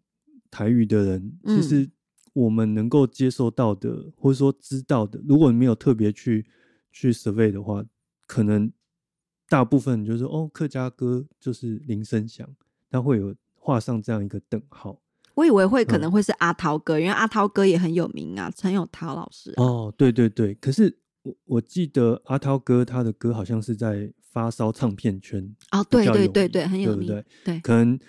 [0.51, 1.89] 台语的人，嗯其实
[2.34, 6.45] 我们能够接受到的，或者说知道的，如果你没有特别去
[6.91, 7.84] 去 survey 的话，
[8.27, 8.71] 可能
[9.49, 12.47] 大部分就是哦，客家歌就是林声祥，
[12.91, 15.01] 他会有画上这样一个等号。
[15.36, 16.02] 我以为会可嗯。
[16.02, 28.00] 能会是阿涛哥，因为阿涛哥也很有名啊，陈友涛老师啊、哦，对对对，可是我我记得阿涛哥他的歌好像是在发烧唱片圈哦，对对对对，很有名，对可能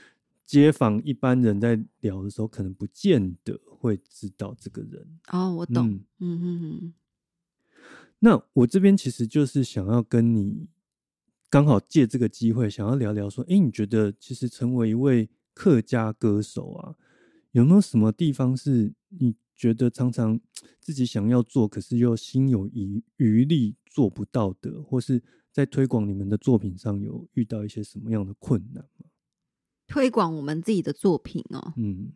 [0.44, 5.06] 街坊一般人在聊的时候，可能不见得会知道这个人。
[5.32, 6.00] 哦，我懂，嗯。
[6.20, 6.94] 嗯嗯嗯，
[8.20, 10.68] 那我这边其实就是想要跟你
[11.50, 16.94] 刚好借这个机会，想要聊聊说，哎，你觉得其实成为一位客家歌手啊，
[17.56, 20.38] 有没有什么地方是你觉得常常
[20.78, 29.06] 自己想要做，可是又心有余余力做不到的，或是在推广你们的作品上有遇到一些什么样的困难吗？
[29.86, 31.72] 推广我们自己的作品哦。
[31.78, 32.12] 嗯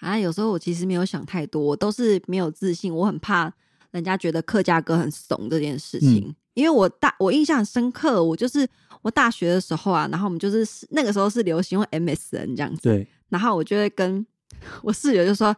[0.00, 3.50] 啊，有时候我其实没有想太多，我都是没有自信，我很怕
[3.92, 6.28] 人家觉得客家歌很怂这件事情。
[6.28, 8.64] 嗯因为我大我印象很深刻，我就是
[9.02, 14.24] 我大学的时候啊，然后我们就是那个时候是流行用 MSN 这样子，对，然后我就会跟
[14.82, 15.54] 我室友就说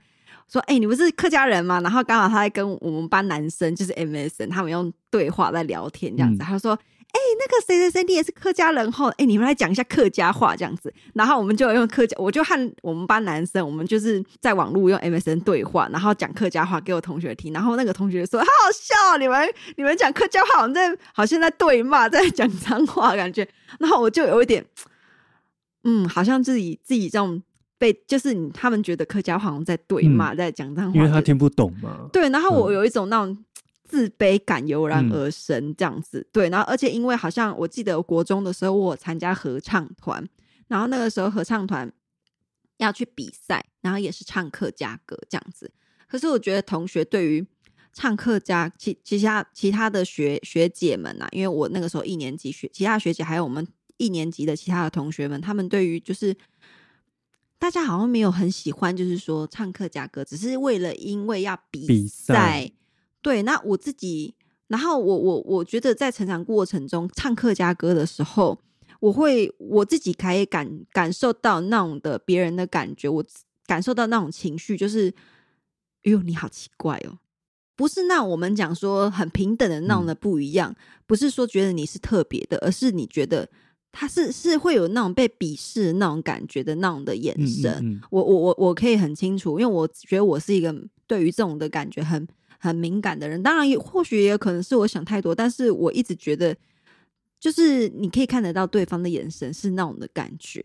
[0.51, 1.81] 说，哎、你不是客家人吗？
[1.81, 6.79] 然后刚好他在跟我们班男生就是 MSN，他们用对话在聊天这样子，嗯他就说。
[7.09, 9.07] 哎、那个谁谁谁，你也是客家人吼？
[9.17, 24.63] 哎、你们来讲一下客家话这样子，然后我们就用客家，我就和我们班男生，我们就是在网络用 MSN 对话，然后讲客家话给我同学听，然后那个同学说好好笑哦，你们你们讲客家话，我们在好像在对骂，在讲脏话感觉，然后我就有一点，
[25.85, 27.43] 嗯，好像自己自己这种
[27.79, 32.09] 被就是你他们觉得客家话好像在对骂，在讲脏话，嗯因为他听不懂嘛。
[32.13, 33.45] 对，然后我嗯有一种那种
[33.85, 36.27] 自卑感油然嗯而生，这样子。
[36.33, 40.27] 对，然后而且因为好像我记得我国中的时候，我有参加合唱团，
[40.69, 41.93] 然后那个时候合唱团
[42.79, 45.71] 要去比赛，然后也是唱客家歌这样子。
[46.09, 47.47] 可是我觉得同学对于
[47.93, 53.67] 唱客家其其他其他的学学姐们啊，因为我那个时候一年级学，其他学姐还有我们
[53.97, 56.37] 一年级的其他的同学们，他们对于就是
[57.59, 62.71] 大家好像没有很喜欢，就是说唱客家歌，只是为了因为要比比赛
[63.23, 64.35] 对，那我自己，
[64.69, 68.59] 然后我我我觉得在成长过程中唱客家歌的时候，
[69.01, 73.25] 我会我自己可以感感受到那种的别人的感觉，我
[73.67, 75.13] 感受到那种情绪，就是，
[76.05, 77.19] 哎呦，你好奇怪哦。
[77.75, 80.75] 不是那我们讲说很平等的那种的不一样，
[81.07, 83.49] 不是说觉得你是特别的，而是你觉得
[83.99, 87.73] 他是是会有那种被鄙视那种感觉的那种的眼嗯神。
[87.81, 90.75] 嗯嗯我我我我可以很清楚，因为我觉得我是一个
[91.07, 92.29] 对于这种的感觉很
[92.59, 93.43] 很敏感的人。
[93.43, 96.55] 当然也，或许也有可能是我想太多，但是我一直觉得，
[97.41, 100.63] 就是你可以看得到对方的眼神是那种的感觉。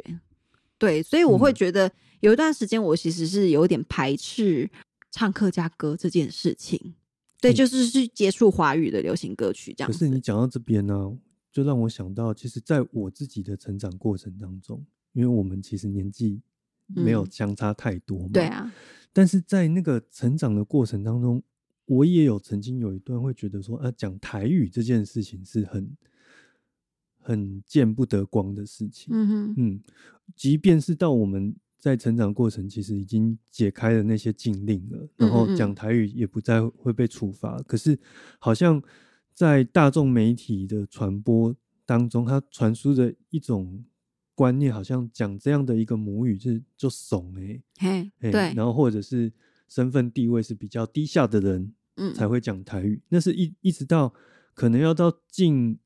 [0.78, 4.70] 对，所以我会嗯觉得有一段时间我其实是有点排斥
[5.10, 6.96] 唱客家歌这件事情。
[7.40, 9.98] 对，嗯就是去接触华语的流行歌曲这样可。
[9.98, 11.12] 是你讲到这边呢、
[11.52, 16.42] 就让我想到，其实在我自己的成长过程当中，因为我们其实年纪
[16.88, 18.46] 没有嗯相差太多嘛，对。
[18.48, 18.74] 啊，
[19.12, 21.44] 但是在那个成长的过程当中，
[21.86, 25.98] 我也有曾经有一段会觉得说，啊，讲台语这件事情是很
[27.20, 29.14] 很见不得光的事情。
[29.14, 29.82] 嗯哼，嗯，
[30.36, 37.62] 即便是到我们在成长过程，其实已经解开了那些禁令了，然后讲台语也不再会被处罚。
[37.64, 38.00] 可是，
[38.40, 38.82] 好像
[39.34, 41.56] 在大众媒体的传播
[41.86, 43.84] 当中，它传输着一种
[44.36, 49.32] 观念，好像讲这样的一个母语是就怂哎、嘿，欸对，然后或者是
[49.68, 54.14] 身份地位是比较低下的人嗯，才会讲台语，那是一一直到
[54.54, 55.78] 可能要到近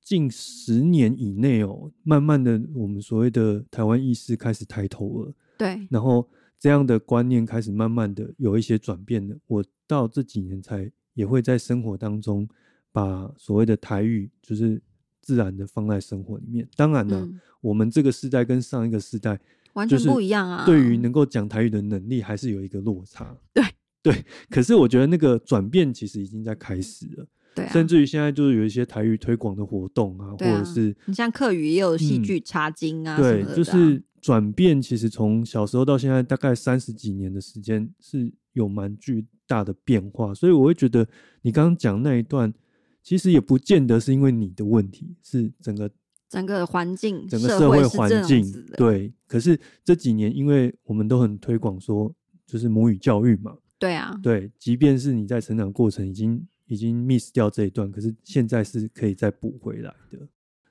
[0.00, 9.36] 近十年以内哦，慢慢的我们所谓的台湾意识开始抬头了，对，然后这样的观念开始慢慢的有一些转变了。
[9.46, 12.48] 我到这几年才也会在生活当中
[12.96, 14.80] 把所谓的台语就是
[15.20, 16.66] 自然的放在生活里面。
[16.74, 19.38] 当然了，嗯，我们这个时代跟上一个时代
[19.74, 20.64] 完全不一样啊。
[20.64, 23.36] 对于能够讲台语的能力还是有一个落差。
[23.52, 23.62] 对
[24.02, 41.06] 对，可是我觉得那个转变其实已经在开始了，对啊，甚至于现在就是有一些台语推广的活动啊，或者是你像客语也有戏嗯剧插经啊，什对，就是转变，其实从小时候到现在大概三十几年的时间是有蛮巨大的变化，所以我会觉得
[41.42, 42.50] 你刚刚讲那一段，
[43.06, 45.88] 其实也不见得是因为你的问题，是整个
[46.28, 48.44] 整个环境、整个社社会环境
[48.76, 49.14] 对。
[49.28, 52.12] 可是这几年，因为我们都很推广说，
[52.44, 60.18] 就是母语教育嘛，对啊，对，即便是你在成长过程已经已经 miss 掉这一段，可是现在是可以再补回来的。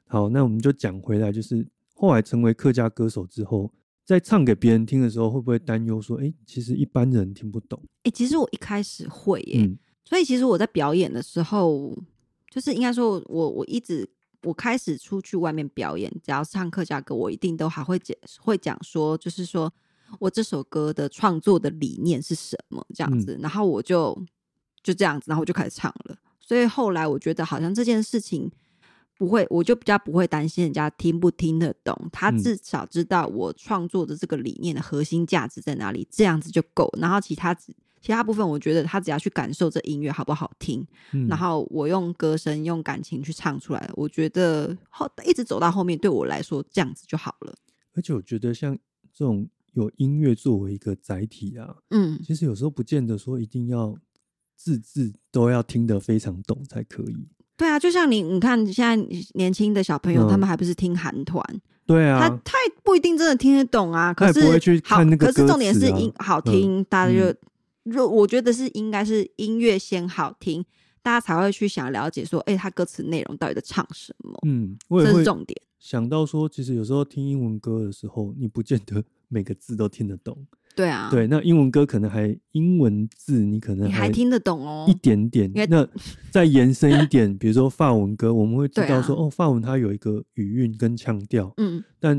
[0.08, 3.72] 好，那我们就讲回来，就是后来成为客家歌手之后，
[4.04, 7.82] 在唱给别人听的时候，会不会担忧说，哎、其实一般人听不懂？
[8.04, 11.98] 哎、其实我一开始会耶，嗯所以其实我在表演的时候，
[12.56, 14.10] 就是应该说我我一直
[14.44, 19.70] 我开始出去外面表演，只要是唱客家歌，我一定都还会讲会讲说，就是说
[20.20, 24.18] 我这首歌的创作的理念是什么这样嗯子，然后我就
[24.82, 26.16] 就这样子，然后我就开始唱了。
[26.40, 28.50] 所以后来我觉得好像这件事情
[29.18, 36.90] 不会，我就比较不会担心人家听不听得懂，他嗯至少知道我创作的这个理念的核心价值在哪里，这样子就够。
[37.02, 37.76] 然后其他只
[38.06, 47.56] 其他部分，我觉得他只要去感受这音乐好不好听，嗯然后我用歌声、用感情去唱出来，我觉得后一直走到后面，对我来说这样子就好了。
[47.96, 48.78] 而且我觉得像
[49.12, 53.98] 这种有音乐作为一个载体啊，嗯，其实有时候不见得说一定要
[54.56, 57.28] 字字都要听得非常懂才可以。
[57.58, 61.44] 对啊，就像你，你看现在年轻的小朋友，嗯他们还不是听韩团，
[61.88, 64.14] 对啊，他他也不一定真的听得懂啊。
[64.14, 67.40] 可是他不会去好看那个歌可是重点是音好听，大家嗯就。
[67.86, 70.66] 若我觉得是应该是音乐先好听，
[71.02, 75.60] 大家才会去想了解说，哎、他歌词内容到底在唱什么，嗯，我也这是重点。
[75.80, 80.36] 想到说，其实有时候听英文歌的时候，你不见得 每个字都听得懂。
[80.76, 84.94] 对啊，对，那英文歌可能还英文字，你可能你还听得懂哦一。
[84.96, 85.50] 点点。
[85.70, 85.88] 那
[86.32, 92.18] 再延伸一点，比如说法文歌，我们会知道说，哦，法文它有一个语韵跟腔调，嗯，但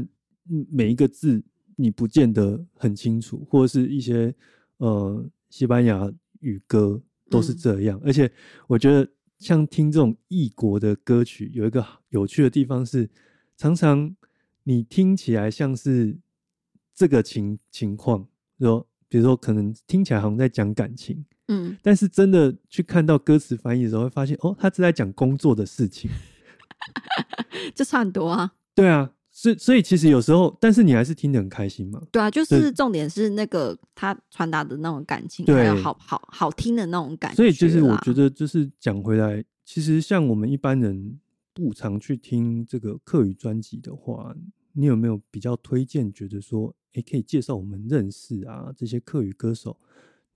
[0.48, 1.42] 嗯每一个字
[1.74, 4.34] 你不见得很清楚，或者是一些
[4.78, 8.00] 呃西班牙语歌都是嗯这样。
[8.04, 8.30] 而且
[8.66, 13.08] 我觉得像听这种异国的歌曲，有一个有趣的地方是，
[13.56, 14.14] 常常
[14.64, 16.16] 你听起来像是
[16.94, 18.26] 这个情情况，
[18.58, 26.10] 说比如说可能听起来好像在讲感情，嗯，但是真的去看到歌词翻译的时候，会发现哦，他是在讲工作的事情。
[27.74, 28.54] 就差很多啊。
[28.74, 32.00] 对啊，所以所以其实有时候，但是你还是听得很开心嘛。
[32.10, 37.36] 对啊，就是重点是那个他传达的那种感情，对还有好好好听的那种感觉。
[37.36, 41.20] 所以就是我觉得，就是讲回来，其实像我们一般人
[41.52, 44.34] 不常去听这个客语专辑的话，
[44.72, 46.10] 你有没有比较推荐？
[46.10, 49.76] 觉得说，诶，可以介绍我们认识啊这些客语歌手，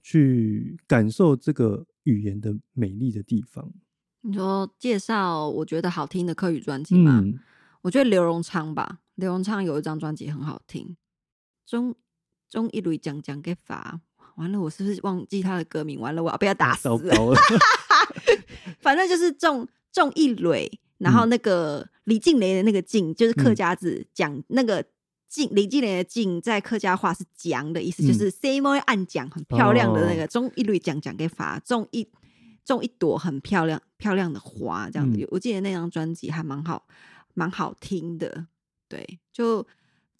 [0.02, 3.72] 去感受这个语言的美丽的地方。
[4.20, 7.22] 你说介绍我觉得好听的客语专辑吗？
[7.24, 7.38] 嗯，
[7.82, 10.96] 我觉得刘荣昌吧，刘荣昌有一张专辑很好听，
[11.66, 11.94] 中
[12.48, 14.00] 中一蕊讲讲给法。
[14.36, 16.00] 完了，我是不是忘记他的歌名？
[16.00, 16.96] 完了，我要被他打死了。
[16.96, 17.40] 糟糕了。
[18.80, 24.82] 反正就是中中一蕊，然嗯后那个李静蕾的那个静，就是客家字讲那个
[25.28, 32.08] 静，李静蕾的静在客家话是讲的意思，嗯就是 say more 暗讲很漂亮的那哦个种一蕊讲讲给法，种一
[32.64, 35.18] 种一朵很漂亮漂亮的花这样子。
[35.18, 36.86] 嗯我记得那张专辑还蛮好，
[37.40, 38.46] 蛮好听的，
[38.88, 39.66] 对，就。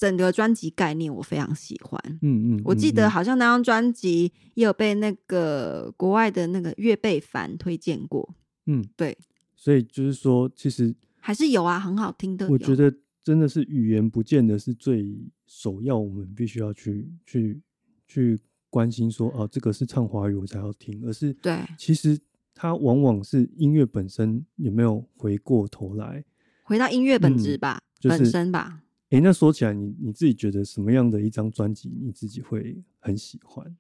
[0.01, 9.19] 整个专辑概念我非常喜欢，嗯嗯，我记得嗯，好像那张专辑也有被那个国外的那个岳贝凡推荐过，嗯，对，
[9.55, 12.49] 所以就是说，其实还是有啊，很好听的。
[12.49, 12.91] 我觉得
[13.23, 17.61] 真的是语言不见得是最首要，我们必须要去去
[18.09, 18.41] 去
[18.71, 22.19] 关心说哦，这个是唱华语我才要听，而是对其实
[22.55, 26.25] 它往往是音乐本身有没有回过头来。
[26.71, 28.81] 回到音乐本质嗯吧，就是本身吧。
[29.09, 33.77] 诶，那说起来你，你自己觉得什么样的一张专辑你自己会很喜欢？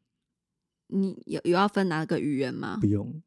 [0.88, 2.86] 你有有要分哪个语言吗不？
[2.88, 3.22] 用，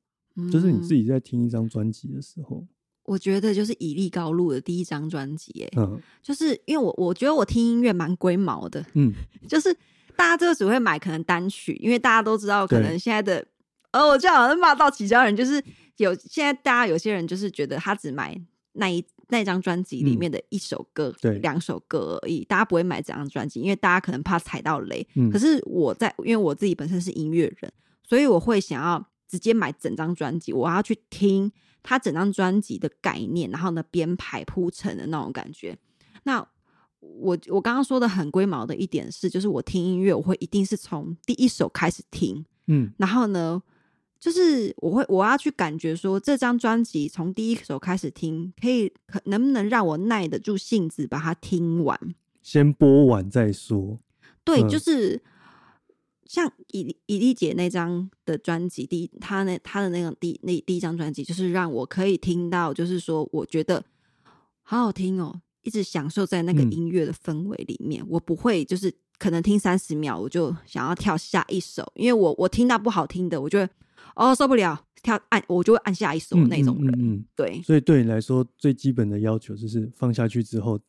[0.51, 1.05] 就是你自己。
[1.05, 2.67] 在听一张专辑的时候，
[3.05, 9.13] 我觉得就是以利高路的第一张专辑，哎，嗯就是因为我我觉得我听音乐蛮龟毛的，嗯，
[9.47, 9.73] 就是
[10.17, 13.47] 大家这个只会买可能单曲，因为大家都知道可能现在的，
[13.91, 15.63] 呃，我这样好像骂到其他人，就是
[15.95, 18.37] 有现在大家有些人就是觉得他只买
[18.73, 25.05] 那一那张专辑里面的一首歌、嗯对两首歌而已，大家不会买整张专辑，因为大家可能怕踩到雷。
[25.15, 27.73] 嗯可是我在，因为我自己本身是音乐人，
[28.07, 35.75] 所以我会想要直接买整张专辑，我要去听他整张专辑的概念，然后呢编排铺陈的那种感觉。
[36.23, 36.47] 那
[36.99, 43.61] 我我刚刚说的很龟毛的一点是，就是我听音乐，我会一定是从第一首开始听，嗯然后呢，
[44.23, 51.99] 就是我会我要去感觉说这张专辑从第一首开始听，可以可能不能让我耐得住性子把它听完？
[52.41, 53.99] 先播完再说。
[54.45, 55.21] 对，嗯就是
[56.25, 63.83] 像以以丽姐那张的专辑，第一她那她的那个第那第一张专辑，就是让我可以听到，就是说我觉得
[64.61, 73.69] 好好听哦，一直享受在那个嗯音乐的氛围里面，我不会就是可能听三十秒我就想要跳下一首，因为我我听到不好听的，我就会
[74.15, 80.79] 哦受不了，跳按我就会按下一首嗯那种人，嗯嗯嗯对所以对你来说，最基本的要求就是放下去之后，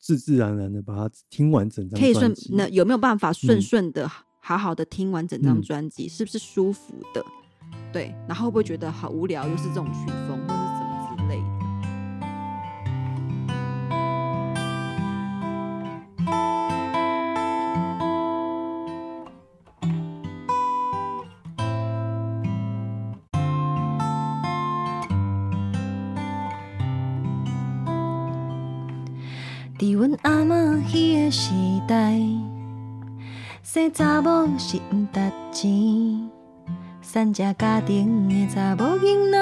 [0.00, 2.34] 自自然然的把它听完整张可以顺。
[2.50, 7.24] 那有没有办法顺嗯顺的、好好的听完整张嗯专辑，是不是舒服的？
[7.92, 10.10] 对，然后会不会觉得好无聊，又是这种曲
[29.84, 31.52] 伫阮阿嬷迄个时
[31.86, 32.18] 代，
[33.62, 35.20] 生查某是毋值
[35.52, 36.30] 钱，
[37.02, 39.36] 产只家庭的查某囡仔，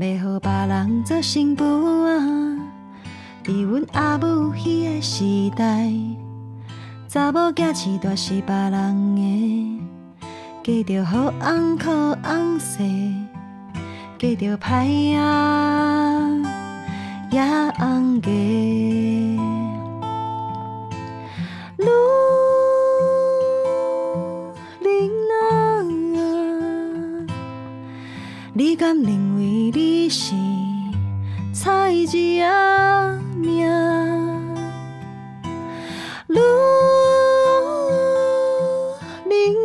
[0.00, 1.64] 要互别人做新妇
[2.06, 2.16] 啊。
[3.44, 5.92] 伫阮阿母迄个时代，
[7.06, 9.80] 查某囝饲大是别人的，
[10.64, 13.12] 嫁着好翁靠翁婿，
[14.18, 15.18] 嫁着歹
[17.34, 17.34] 仔。
[17.34, 17.42] 也
[17.78, 18.30] 红个。
[18.30, 19.36] 女
[25.28, 26.18] 人啊，
[28.52, 29.42] 你敢认为
[29.74, 30.32] 你是
[31.52, 32.46] 菜鸡仔
[33.36, 33.66] 命？
[36.28, 36.38] 女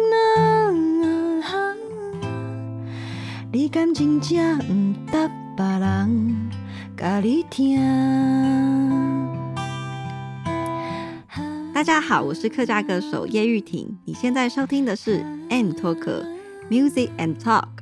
[0.09, 1.45] 人啊，
[3.51, 6.48] 你敢真正毋答别人？
[6.99, 7.79] 甲你听。
[11.73, 16.25] 大家好，我是客家歌手叶玉婷，你现在收听的是 M Talk
[16.69, 17.78] Music and Talk。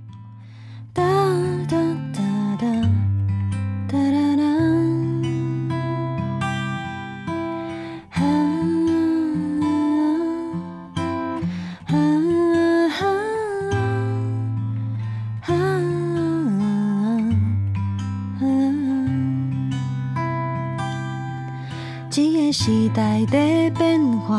[23.17, 24.37] 时代在变化，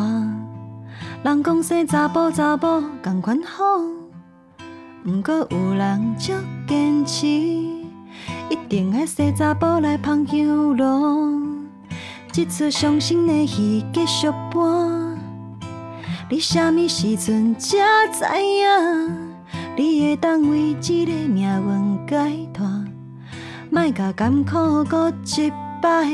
[1.24, 3.64] 人讲生查甫查某共款好，
[5.04, 6.32] 毋过有人足
[6.64, 11.58] 坚持，一定爱生查甫来捧香炉。
[12.36, 14.80] 一出伤心的戏继续播，
[16.30, 17.78] 你啥物时阵才
[18.12, 19.28] 知影？
[19.76, 22.64] 你会当为这个命运解脱，
[23.70, 25.50] 莫甲甘苦搁一
[25.82, 26.08] 摆，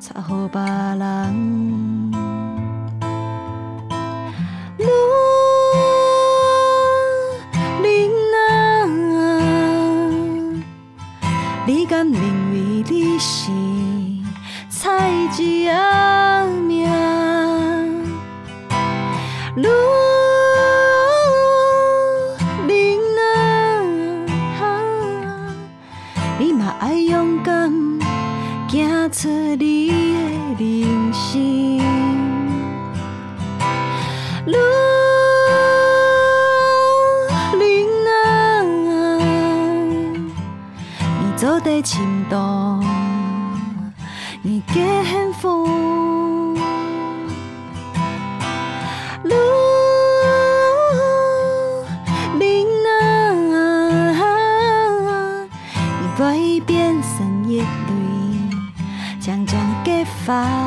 [0.00, 1.99] 插互别人。
[60.30, 60.59] 发。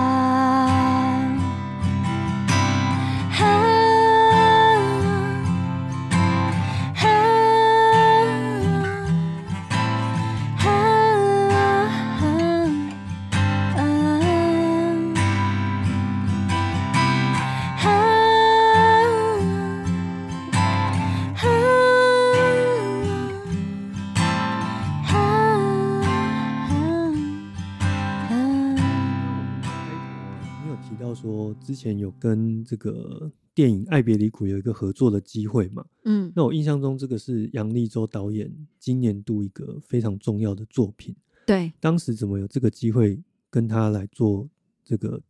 [31.83, 35.85] 前有跟这个电影《爱别离苦》有一个合作的机会嘛？
[36.05, 41.13] 嗯，那我印象中这个是杨立洲导演今年度一个非常重要的作品。
[41.45, 44.47] 对，当时怎么有这个机会跟他来做
[44.85, 45.21] 这个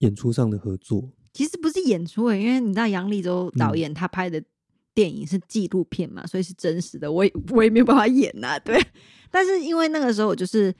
[0.00, 1.10] 演出上的合作？
[1.32, 4.42] 其实不是演出诶，因为你知道杨立洲导演他拍的
[4.92, 8.78] 电影是纪录片嘛，所以是真实的，我也我也没有办法演呐、对。
[9.32, 10.72] 但是因为那个时候我就是，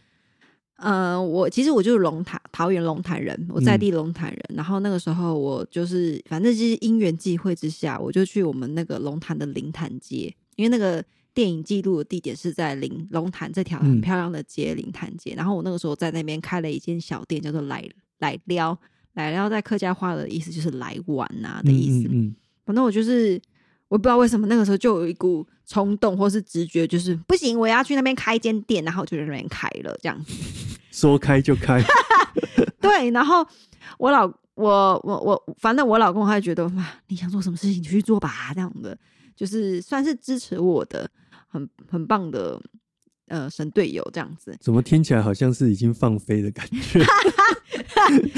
[0.76, 4.40] 呃，我其实我就是龙潭桃园龙潭人，我在地龙潭人。
[4.54, 11.02] 然后那个时候我就是，反正就是因缘际会之下，我就去我们那个龙潭的灵潭街，因为那个
[11.32, 15.34] 电影记录的地点是在灵龙潭这条很嗯漂亮的街灵潭街。
[15.36, 18.78] 然后我那个时候在那边开了一间小店，叫做来来撩。
[19.14, 22.08] 来撩在客家话的意思就是来玩啊、的意思。
[22.08, 23.40] 嗯嗯反正我就是
[23.86, 30.32] 我不知道为什么那个时候就有一股冲动或是直觉，就是不行，我要去那边开一间店，然后我就在那边开了这样子。
[30.32, 31.82] 嗯 说开就开。
[32.80, 33.44] 对，然后
[33.98, 38.96] 我老我我我，反正我老公他就觉得嘛，你想做什么事情就去做吧，这样的，
[39.34, 41.10] 就是算是支持我的，
[41.48, 42.60] 很很棒的
[43.26, 44.56] 呃神队友这样子。
[44.60, 47.04] 怎么听起来好像是已经放飞的感觉？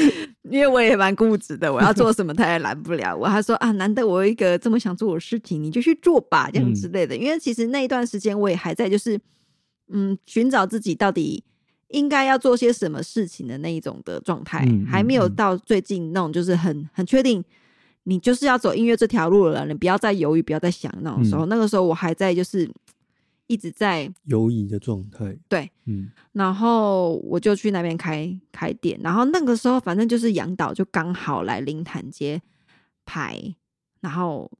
[0.50, 3.26] 因为我也蛮固执的，我要做什么他也拦不了我。
[3.28, 7.16] 他说啊，难得我有一个这么想做的事情，你就去做吧，这样之类的。
[7.16, 9.18] 因为其实那一段时间我也还在就是
[9.88, 11.42] 嗯寻找自己到底
[11.88, 17.44] 应该要做些什么事情的那一种的状态，还没有嗯到最近那种就是很很确定。
[18.08, 21.46] 你就是要走音乐这条路了，你不要再犹豫，不要再想那种时候。
[21.46, 22.70] 那个时候我还在就是
[23.46, 25.36] 一直在游移的状态。
[25.48, 32.40] 对，嗯然后我就去那边开开店，然后那个时候反正就是杨导就刚好来灵潭街
[33.04, 33.40] 拍，
[34.00, 34.50] 然后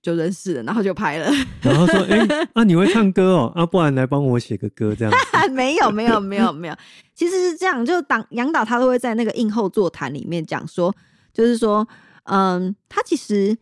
[0.00, 1.30] 就认识了，然后就拍了。
[1.62, 2.18] 然后说：“哎、
[2.54, 3.52] 啊，你会唱歌哦？
[3.54, 5.18] 啊，不然来帮我写个歌这样子。
[5.50, 6.76] 没有没有没有没有，
[7.14, 10.94] 其实是这样，就当杨导他都会在那个映后座谈里面讲说，
[11.32, 11.86] 就是说，
[12.24, 13.56] 嗯，他其实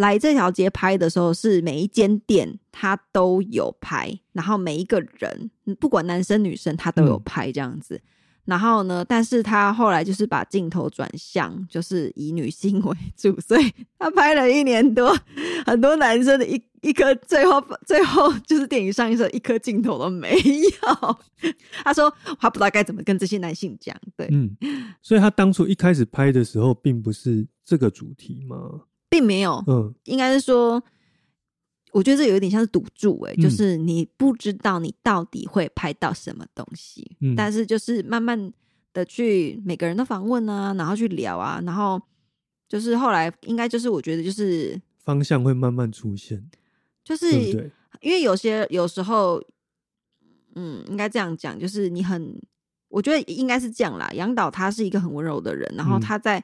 [0.00, 8.00] 来这条街拍的时候，是每一间店他都有拍，然后每一个人，不管男生女生，他都有拍这样子。
[8.46, 15.16] 然后呢，但是他后来就是把镜头转向，就是以女性为主，所以他拍了一年多，
[15.64, 21.16] 很多男生的一一颗，最后最后就是电影上映的时候一颗镜头都没有。
[21.84, 24.56] 他说他不知道该怎么跟这些男性讲，对，嗯，
[25.00, 28.56] 所以他当初一开始拍的时候，并不是这个主题嘛。
[29.10, 30.82] 并没有，嗯应该是说，
[31.92, 38.52] 我觉得这有一点像是赌注，哎，嗯就是你不知道你到底会拍到什么东西，嗯但是就是慢慢
[38.94, 42.00] 的去每个人的访问啊，然后去聊啊，然后
[42.68, 46.48] 就是后来应该就是我觉得就是方向会慢慢出现，
[47.04, 47.70] 就是对对？
[48.00, 49.42] 因为有些有时候，
[50.54, 52.40] 嗯，应该这样讲，就是你很
[52.88, 54.08] 我觉得应该是这样啦。
[54.14, 56.42] 杨导他是一个很温柔的人，然后嗯他在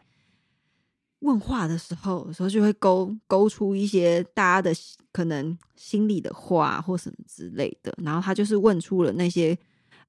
[1.27, 4.73] 问话的时候，有时候就会勾勾出一些大家的
[5.13, 9.59] 可能心里的话或什么之类的，然后他就是问出了那些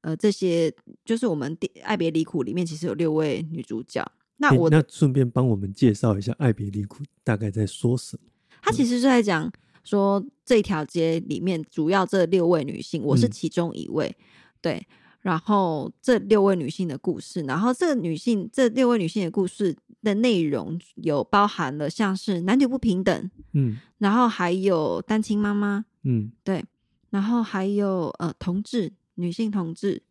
[0.02, 0.72] 呃这些，
[1.04, 4.06] 就是我们《爱别离苦》里面其实有六位女主角，
[4.38, 8.30] 那我诶那顺便帮我们介绍一下《爱别离苦》大概在说什么？
[8.62, 9.52] 他其实是在讲
[9.84, 14.16] 说这条街里面主要这六位女性，我是嗯其中一位，
[14.62, 14.86] 对。
[15.22, 23.78] 然后这六位女性的故事，然后这个女性这六位女性的故事的内容有包含了像是男女不平等，嗯。
[23.98, 26.32] 然后还有单亲妈妈，嗯。
[26.44, 26.64] 对，
[27.10, 30.02] 然后还有呃同志女性同志，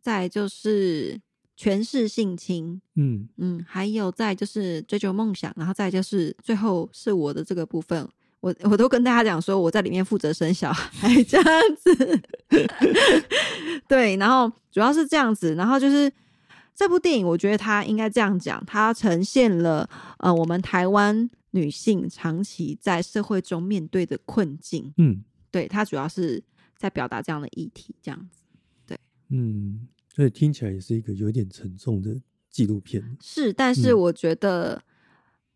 [0.00, 1.20] 再就是
[1.56, 3.28] 权势性侵，嗯。
[3.38, 8.08] 嗯，还有再就是追求梦想，然后再就是最后是我的这个部分，
[8.44, 11.46] 我我都跟大家讲说我在里面负责生小孩 这样
[11.82, 12.20] 子，
[13.88, 16.12] 对，然后主要是这样子，然后就是
[16.74, 19.88] 这部电影，我觉得它应该这样讲，它呈现了
[20.18, 26.42] 呃我们台湾女性长期在社会中面对的困境，嗯对，它主要是
[26.76, 28.42] 在表达这样的议题，这样子。
[28.86, 28.98] 对
[29.30, 32.14] 嗯，所以听起来也是一个有点沉重的
[32.50, 33.16] 纪录片。
[33.22, 34.82] 是，但是嗯我觉得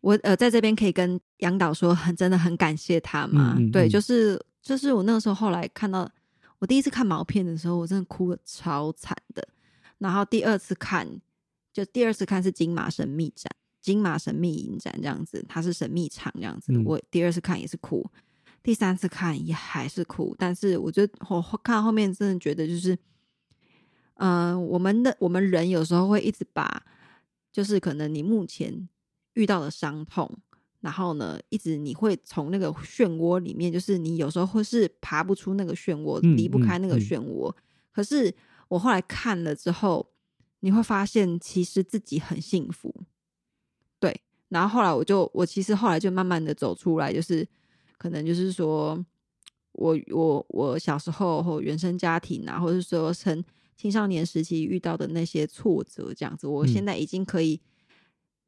[0.01, 3.55] 我呃在这边可以跟杨导说，很真的很感谢他嘛。
[3.71, 6.09] 对，嗯嗯嗯就是就是我那个时候后来看到
[6.59, 9.47] 我第一次看毛片的时候，我真的哭的超惨的。
[9.97, 11.07] 然后第二次看，
[11.73, 16.71] 就第二次看是金马神秘展，金马神秘影展这样子，它是神秘场这样子。
[16.71, 18.09] 嗯我第二次看也是哭，
[18.63, 20.35] 第三次看也还是哭。
[20.37, 22.97] 但是我觉得我看到后面真的觉得就是。
[24.21, 26.83] 嗯、我们的我们人有时候会一直把，
[27.53, 28.89] 就是可能你目前
[29.39, 30.29] 遇到的伤痛，
[30.81, 37.55] 然后呢，一直你会从那个漩涡里面，就是你有时候会是爬不出那个漩涡，嗯离不开那个嗯嗯漩涡。
[37.93, 38.33] 可是
[38.67, 40.11] 我后来看了之后，
[40.59, 42.93] 你会发现其实自己很幸福，
[43.97, 44.21] 对。
[44.49, 47.47] 然后后来我就我其实后来就慢慢的走出来，就是
[47.97, 49.05] 可能就是说
[49.71, 53.41] 我我我小时候或原生家庭啊，或者是说从
[53.77, 57.61] 青少年时期遇到的那些挫折，这样子，我嗯现在已经可以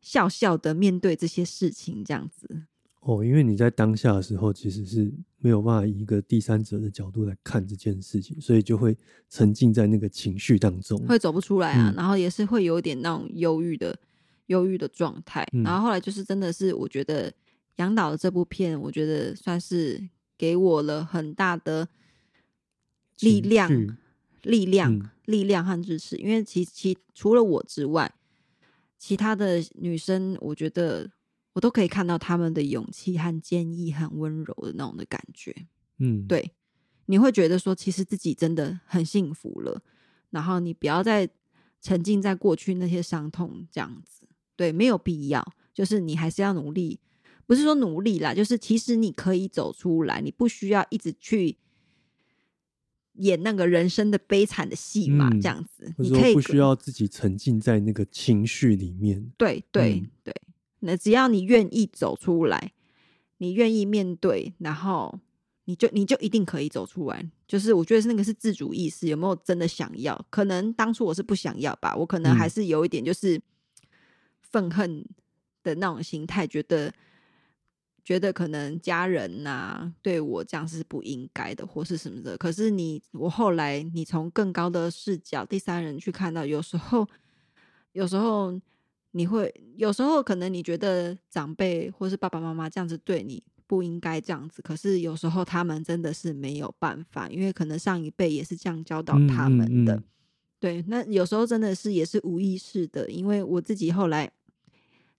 [0.01, 2.63] 笑笑的面对这些事情，这样子。
[3.01, 8.95] 哦，因为你在当下的时候，其实是没有办法以一个第三者的角度来看这件事情，所以就会
[9.27, 10.99] 沉浸在那个情绪当中。
[11.07, 13.97] 会走不出来啊，嗯然后也是会有点那种忧郁的
[14.47, 15.47] 忧郁的状态。
[15.51, 17.33] 嗯然后后来就是真的是，我觉得
[17.77, 21.87] 杨导的这部片，我觉得算是给我了很大的
[23.21, 23.97] 力量
[24.43, 26.17] 力量、嗯力量和支持。
[26.17, 28.13] 因为其其除了我之外，
[29.01, 31.09] 其他的女生，我觉得
[31.53, 35.65] 我都可以看到她们的勇气和坚毅和温柔的那种的感觉。
[35.97, 36.51] 嗯，对，
[37.07, 39.81] 你会觉得说，其实自己真的很幸福了，
[40.29, 41.27] 然后你不要再
[41.81, 45.43] 沉浸在过去那些伤痛这样子，对，没有必要，
[45.73, 46.99] 就是你还是要努力，
[47.47, 51.57] 不是说努力啦，就是其实你可以走出来，你不需要一直去
[53.15, 59.31] 演那个人生的悲惨的戏嘛，嗯这样子，你可以不需要自己沉浸在那个情绪里面。
[59.37, 60.35] 对对、嗯对，
[60.79, 62.71] 那只要你愿意走出来，
[63.37, 65.19] 你愿意面对，然后
[65.65, 67.29] 你就你就一定可以走出来。
[67.47, 70.25] 就是我觉得是那个是自主意识，有没有真的想要？
[70.29, 73.41] 可能当初我是不想要吧，我可能嗯还是有一点就是
[74.41, 75.05] 愤恨
[75.61, 76.93] 的那种心态，觉得
[78.03, 82.37] 觉得可能家人呐、对我这样是不应该的，或是什么的。
[82.37, 87.07] 可是你我后来你从更高的视角，第三人去看到，有时候
[87.91, 88.59] 有时候
[89.11, 99.95] 你会，有时候可能你觉得长辈或是爸爸妈妈这样子对你不应该这样子，可是有时候他们真的是没有办法，因为可能上一辈也是这样教导嗯他们的。
[99.95, 100.03] 嗯嗯
[100.59, 104.31] 对，那有时候真的是也是无意识的，因为我自己后来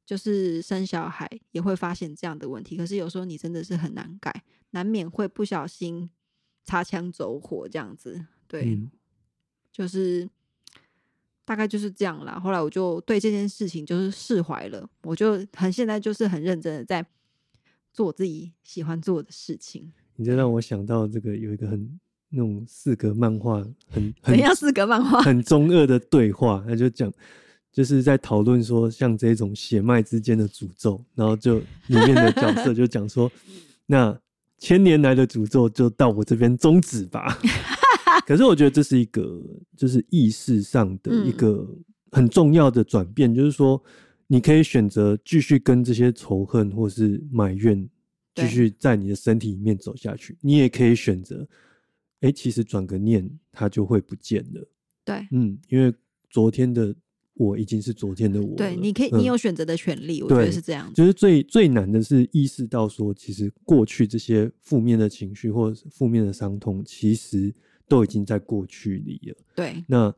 [0.05, 6.11] 就是生小孩也会发现这样的问题，可是有时候你真的是很难改，难免会不小心
[6.65, 8.27] 擦枪走火这样子。
[8.49, 8.91] 对，嗯
[9.71, 10.29] 就是
[11.45, 12.39] 大概就是这样啦。
[12.39, 17.07] 后来我就对这件事情就是释怀了，我就很现在就是很认真的在
[17.93, 19.93] 做我自己喜欢做的事情。
[20.17, 21.99] 你这让我想到这个有一个很
[22.29, 25.23] 那种四格漫画，很很怎样四格漫画？
[25.23, 27.11] 很中二的对话，他就讲。
[27.73, 33.33] 就是在讨论说，像这种血脉之间的诅咒，然后就里面的角色就讲说，
[33.87, 34.17] 那
[34.59, 37.39] 千年来的诅咒就到我这边终止吧。
[38.27, 39.43] 可是我觉得这是一个
[39.77, 41.67] 就是意识上的一个
[42.11, 43.83] 很重要的转变，就是说
[44.27, 47.83] 你可以选择继续跟这些仇恨或是埋怨
[48.35, 48.49] 继对。
[48.49, 51.49] 续在你的身体里面走下去，你也可以选择，
[52.21, 54.69] 哎、其实转个念，它就会不见了。
[55.05, 55.93] 对，嗯，因为
[56.31, 56.95] 昨天的
[57.35, 58.57] 我已经是昨天的我。
[58.57, 60.95] 对，你可以，嗯你有选择的权利，我觉得是这样子。
[60.95, 67.55] 就是最最难的是意识到说，其实过去这些负面的情绪或负面的伤痛，其实
[67.89, 69.37] 都已经在过去里了。
[69.57, 70.15] 对，那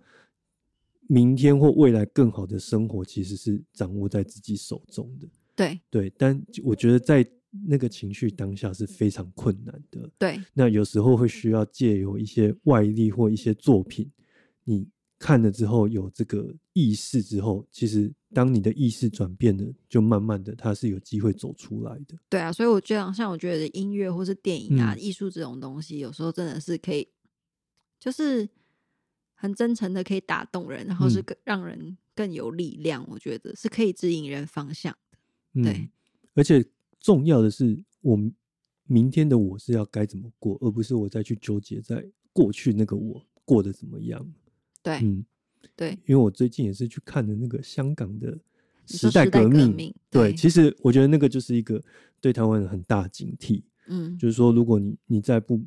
[1.07, 5.29] 明天或未来更好的生活，其实是掌握在自己手中的。
[5.55, 7.25] 对，对，但我觉得在
[7.69, 10.11] 那个情绪当下是非常困难的。
[10.19, 14.11] 对，那有时候会需要借由一些外力或一些作品，
[14.65, 14.85] 你
[15.19, 22.17] 看了之后有这个意识之后，其实当你的意识转变了，就慢慢的它是有机会走出来的。
[22.29, 27.09] 对啊，所以我觉得，像我觉得音乐或是电影啊、嗯艺术这种东西，有时候真的是可以，
[27.99, 28.49] 就是
[29.35, 33.07] 很真诚的可以打动人，然后是嗯更让人更有力量。
[33.09, 35.19] 我觉得是可以指引人方向的。
[35.55, 35.91] 嗯对，
[36.35, 36.65] 而且
[36.99, 38.19] 重要的是，我
[38.87, 44.27] 明天的我是要该怎么过，而不是我再去纠结在过去那个我过得怎么样。
[44.85, 45.24] 对，嗯，
[45.74, 48.39] 对，因为我最近也是去看了那个香港的
[48.87, 50.35] 时代革命，命对，对。
[50.37, 51.82] 其实我觉得那个就是一个
[52.20, 55.61] 对台湾人很大的警惕，嗯，就是说，如果你你在不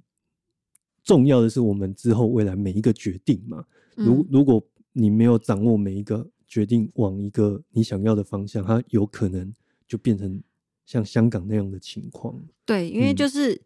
[1.04, 3.66] 重要的是我们之后未来每一个决定嘛，
[3.96, 4.22] 如。
[4.22, 4.64] 嗯如果
[4.94, 9.54] 你没有掌握每一个决定往一个你想要的方向，它有可能
[9.88, 10.42] 就变成
[10.88, 12.36] 像香港那样的情况。
[12.66, 13.16] 对，因为嗯。
[13.16, 13.62] 就是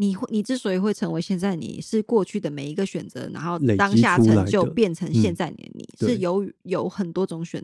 [0.00, 7.62] 你会，你之所以会成为现在你，是过去的每一个选择，然后当下成就变成现嗯在你的你，对是有有很多种选，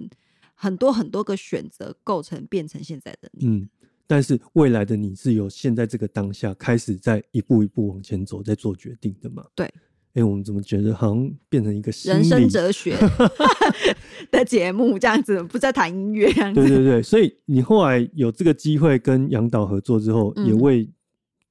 [0.55, 3.47] 很多很多个选择构成变成现在的你。
[3.47, 3.69] 嗯，
[4.07, 9.45] 但是未来的你是由现在这个当下开始在一步一步往前走，在做决定的嘛？
[9.55, 9.73] 对。
[10.15, 12.97] 哎、我们怎么觉得好像变成一个人生哲学
[14.31, 16.61] 的节目这样子，不再谈音乐这样子。
[16.61, 20.89] 对对对，所以你后来有这个机会跟杨导合作之后，也嗯为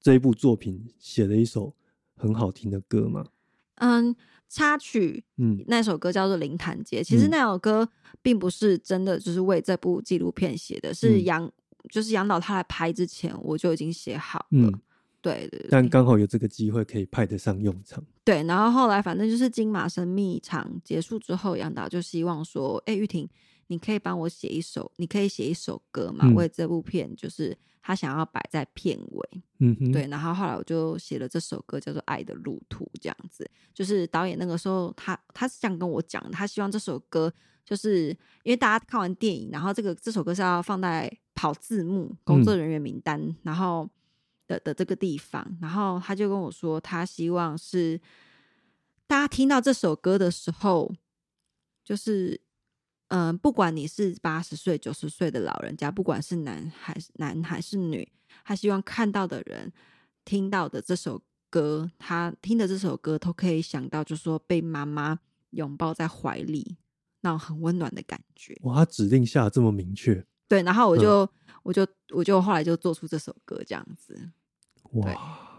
[0.04, 1.74] 这一部作品写了一首
[2.14, 3.26] 很好听的歌嘛。
[3.76, 4.16] 嗯，
[4.50, 7.90] 插曲嗯那首歌叫做《灵潭街》，其实嗯那首歌
[8.22, 11.52] 并不是真的就是为这部纪录片写的，是嗯杨、
[11.90, 14.46] 就是杨导他来拍之前我就已经写好了。
[14.52, 14.72] 嗯，
[15.22, 18.06] 对对对，但刚好有这个机会可以派得上用场。
[18.26, 23.28] 对，然后后来反正就是金马神秘场结束之后，杨导就希望说：“哎，玉婷，
[23.68, 29.30] 你可以帮我写一首，你可以写一首歌嘛，嗯为这部片就是他想要摆在片尾。
[29.60, 33.50] 嗯哼，对，然后后来我就写了这首歌，叫做《爱的路途》，这样子。
[33.74, 37.34] 就是导演那个时候他他是这样跟我讲，他希望这首歌
[37.66, 38.10] 就是
[38.44, 43.90] 因为大家看完电影，然后这个这首歌是要放在跑字幕工作嗯人员名单，然后
[44.48, 48.00] 的的这个地方，然后他就跟我说，他希望是
[49.08, 50.94] 大家听到这首歌的时候，
[51.84, 52.40] 就是
[53.14, 58.12] 嗯、呃不管你是八十岁、九十岁的老人家，不管是男还是男还是女，
[58.44, 59.72] 他希望看到的人
[60.26, 65.20] 听到的这首歌，他听的这首歌都可以想到，就说被妈妈
[65.52, 66.78] 拥抱在怀里
[67.22, 68.58] 那种很温暖的感觉。
[68.64, 71.30] 哇，他指令下这么明确，对，然后我嗯就、
[71.62, 74.16] 我就我就后来就做出这首歌这样子。
[74.92, 75.50] 对哇！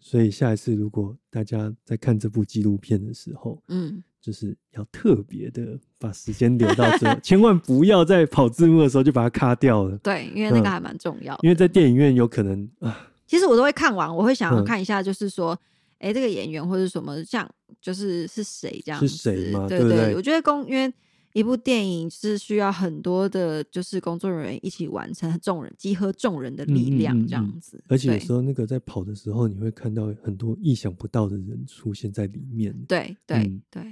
[0.00, 11.40] 所以下一次如果大家在看这部纪录片的时候，嗯，就是要特别的把时间留到最后，千万不要在跑字幕的时候就把它卡掉了，对，因为那个嗯还蛮重要的。
[11.44, 15.56] 因为在电影院有可能啊，其实我都会看完，我会想要嗯看一下，就是说，
[16.00, 17.48] 哎、这个演员或者什么，像
[17.80, 20.92] 就是是谁这样子，是谁吗对对我觉得公因为
[21.32, 27.84] 一部电影是需要很多的，就是工作人员一起完成，众人集合众人的力量嗯嗯嗯这样子。
[27.88, 32.74] 而且有对时候那个在跑的时候，你会看到很多意想不到的人出现在里面。
[32.88, 33.82] 对对嗯对，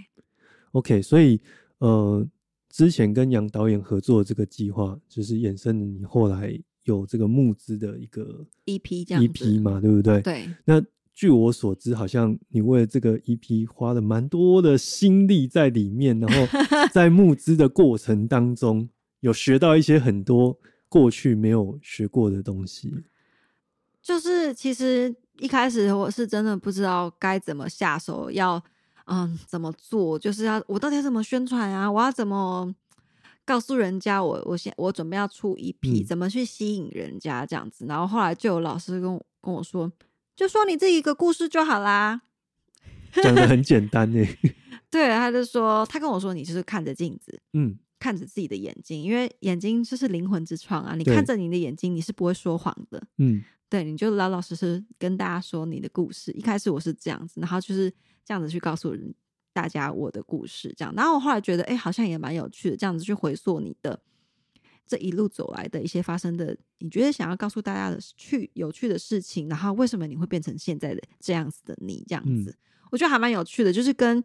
[0.75, 1.41] OK，所以
[1.79, 2.27] 呃，
[2.69, 10.21] 之前跟杨导演合作的这个计划，就是衍生了你后来有这个募资的一个 EP 这样子 EP 嘛，对不对？。
[10.23, 10.83] 对那
[11.15, 16.59] 据我所知，好像你为了这个 EP 花了蛮多的心力在里面，然后
[16.93, 18.89] 在募资的过程当中，
[19.21, 20.59] 有学到一些很多
[20.89, 22.93] 过去没有学过的东西。
[24.03, 28.63] 就是其实一开始我是真的不知道该怎么下手，要
[29.07, 31.91] 嗯怎么做，就是要我到底要怎么宣传啊？
[31.91, 32.75] 我要怎么
[33.45, 37.85] 告诉人家我我现我准备要出一批，嗯怎么去吸引人家这样子？
[37.87, 39.91] 然后后来就有老师跟我跟我说，
[40.35, 42.23] 就说你这一个故事就好啦。
[43.23, 44.27] 讲的很简单呢。
[44.91, 50.95] 对，他就说他跟我说，你就是看着镜子，嗯，看着自己的眼睛，因为眼睛就是灵魂之窗啊。
[50.97, 53.03] 你看着你的眼睛，你是不会说谎的。
[53.19, 53.43] 嗯
[53.75, 56.31] 对，你就老老实实跟大家说你的故事。
[56.31, 57.91] 一开始我是这样子，然后就是
[58.25, 59.13] 这样子去告诉人
[59.53, 60.95] 大家我的故事，这样。
[60.95, 64.01] 然后我后来觉得，哎，好像也蛮有趣的，这样子去回溯你的
[64.87, 72.57] 这一路走来的一些发生的，你觉得想要告诉大家的去有趣的事情，然后为什么你会变成现在的这样子的你，这样子，
[72.93, 74.23] 我觉得还蛮有趣的，就是跟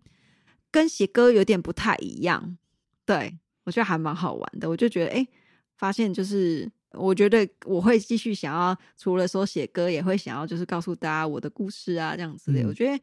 [0.70, 2.56] 跟写歌有点不太一样。
[3.04, 4.70] 对我觉得还蛮好玩的。
[4.70, 5.28] 我就觉得，哎、
[5.76, 12.62] 发现就是，我觉得我会继续想要，除了说写歌，也会想要就是告诉大家我的故事啊，这样子的。
[12.62, 13.00] 嗯我觉得。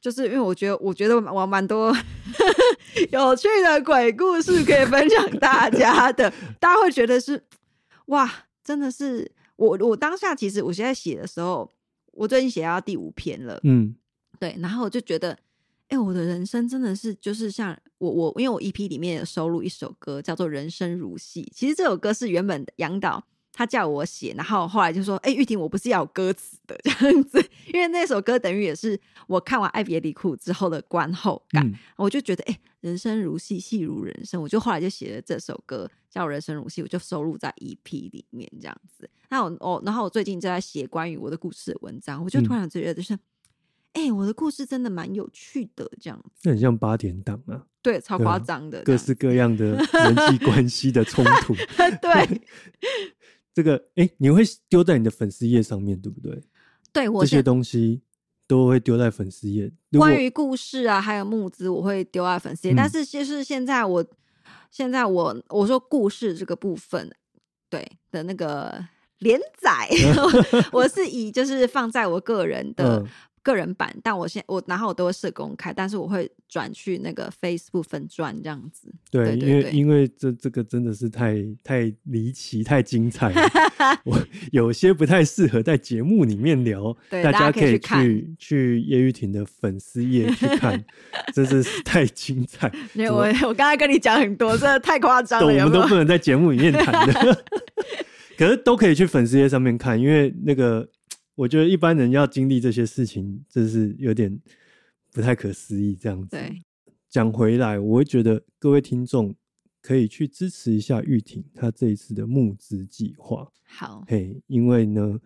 [0.00, 1.92] 就是因为我觉得，我觉得我蛮多
[3.10, 7.42] 有趣的鬼故事可以分享大家的， 大家会觉得是
[8.06, 11.68] 哇，真的是我我当下其实我现在写的时候，
[12.12, 13.92] 我最近写到第五篇了，嗯
[14.38, 15.36] 对，然后我就觉得，
[15.88, 23.22] 哎、我的人生真的是就是像我我，因为我 EP 里面有收录一首歌叫做《人生如戏》，其实这首歌是原本杨导
[23.52, 26.78] 他叫我写，然后后来就说，哎、玉婷，我不是要有歌词的。
[26.84, 39.10] 这样子，因为那首歌等于也是我看完《爱别离苦》之后的观后感，嗯我就觉得，哎、人生如戏，戏如人生，我就后来就写了这首歌叫《人生如戏》，我就收录在 EP 里面这样子。
[39.28, 43.18] 那我我，然后我最近就在写关于我的故事的文章，我就突然觉得就是，
[43.94, 51.54] 哎、我的故事真的蛮有趣的，这样子，这很像八点档啊，对，超夸张的，各式各样的人际 关系的冲突。
[52.00, 52.40] 对
[53.54, 56.40] 这个哎、你会丢在你的粉丝页上面，对不对？
[56.92, 58.00] 对，我这些现东西
[58.46, 59.72] 都会丢在粉丝页。
[59.98, 62.74] 关于故事啊，还有募资，我会丢在粉丝页。
[62.74, 64.04] 嗯但是就是现在我，
[64.70, 67.10] 现在我我说故事这个部分，
[67.68, 68.86] 对的那个
[69.18, 69.88] 连载，
[70.70, 73.08] 我是以就是放在我个人的、嗯
[73.42, 78.90] 个人版，但我现我然后我都会设公开，但是我会转去那个 Facebook 粉钻这样子。
[79.10, 83.50] 对，对对对因为因为这这个真的是太太离奇、太精彩了，
[84.04, 84.18] 我
[84.50, 90.82] 有些不太适合在节目里面聊，大大家可以去看去去叶玉婷的粉丝页去看，
[91.34, 95.98] 真是是太精彩， 因为我我刚才跟你讲很多，真的太夸张了，我们都不？
[95.98, 97.44] 能在节目里面谈的，
[98.38, 100.88] 可是都可以去粉丝页上面看，因为那个
[101.38, 104.40] 我觉得一般人要经历这些事情，真是有点
[105.12, 106.30] 不太可思议这样子。
[106.30, 106.64] 对，
[107.08, 109.32] 讲回来，我会觉得各位听众
[109.80, 115.20] 可以去支持一下玉婷她这一次的募资计划，好，嘿，因为呢，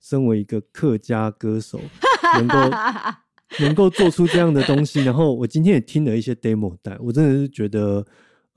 [0.00, 1.78] 身为一个客家歌手，
[2.38, 2.56] 能够
[3.60, 8.06] 能够做出这样的东西，然后我今天也听了一些 demo 带，我真的是觉得，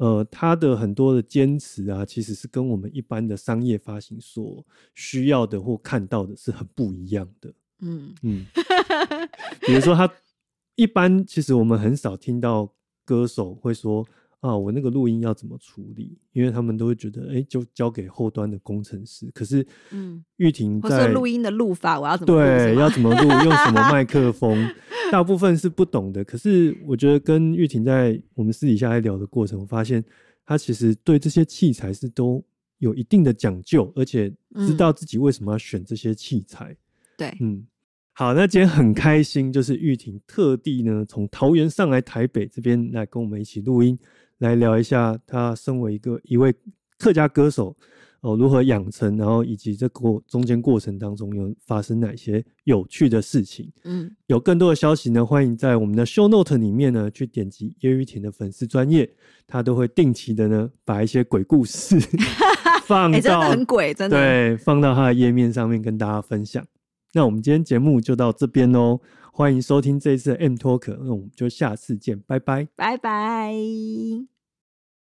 [0.02, 7.54] 呃，他的很多的坚持啊，其实是跟我们一般的商业发行所需要的或看到的是很不一样的。
[7.82, 8.44] 嗯，嗯，
[9.62, 10.12] 比如说他
[10.74, 12.74] 一般其实我们很少听到
[13.06, 14.04] 歌手会说
[14.42, 19.30] 啊，我那个录音要怎么处理，因为他们都会觉得，哎、就交给后端的工程师。
[19.34, 24.68] 可是，嗯，玉婷或在是录音的录法，我要怎么对要怎么录，用什么麦克风，
[25.12, 26.24] 大部分是不懂的。
[26.24, 30.04] 可是我觉得跟玉婷在我们私底下在聊的过程，我发现
[30.44, 32.44] 她其实对这些器材是都
[32.80, 36.76] 有一定的讲究，而且知道自己为什么要选这些器材。
[37.16, 37.64] 对，嗯，
[38.14, 43.96] 好，那今天很开心，就是玉婷特地呢从桃园上来台北这边来跟我们一起录音，
[44.42, 46.54] 来聊一下他身为一个一位
[47.00, 47.76] 客家歌手
[48.22, 53.72] 哦如何养成，然后以及这过中间过程当中有发生哪些有趣的事情。
[53.84, 59.10] 嗯，有更多的消息呢，欢迎在我们的 show note 里面呢去点击叶玉婷的粉丝专业，
[59.48, 62.00] 她都会定期的呢把一些鬼故事
[62.86, 64.18] 放到的很鬼，真的。
[64.18, 66.64] 对，放到他的页面上面跟大家分享。
[67.14, 69.00] 那我们今天节目就到这边喽，
[69.34, 72.68] 欢迎收听这一次的 M Talk，那我们就下次见，拜拜。
[72.76, 73.54] 拜拜。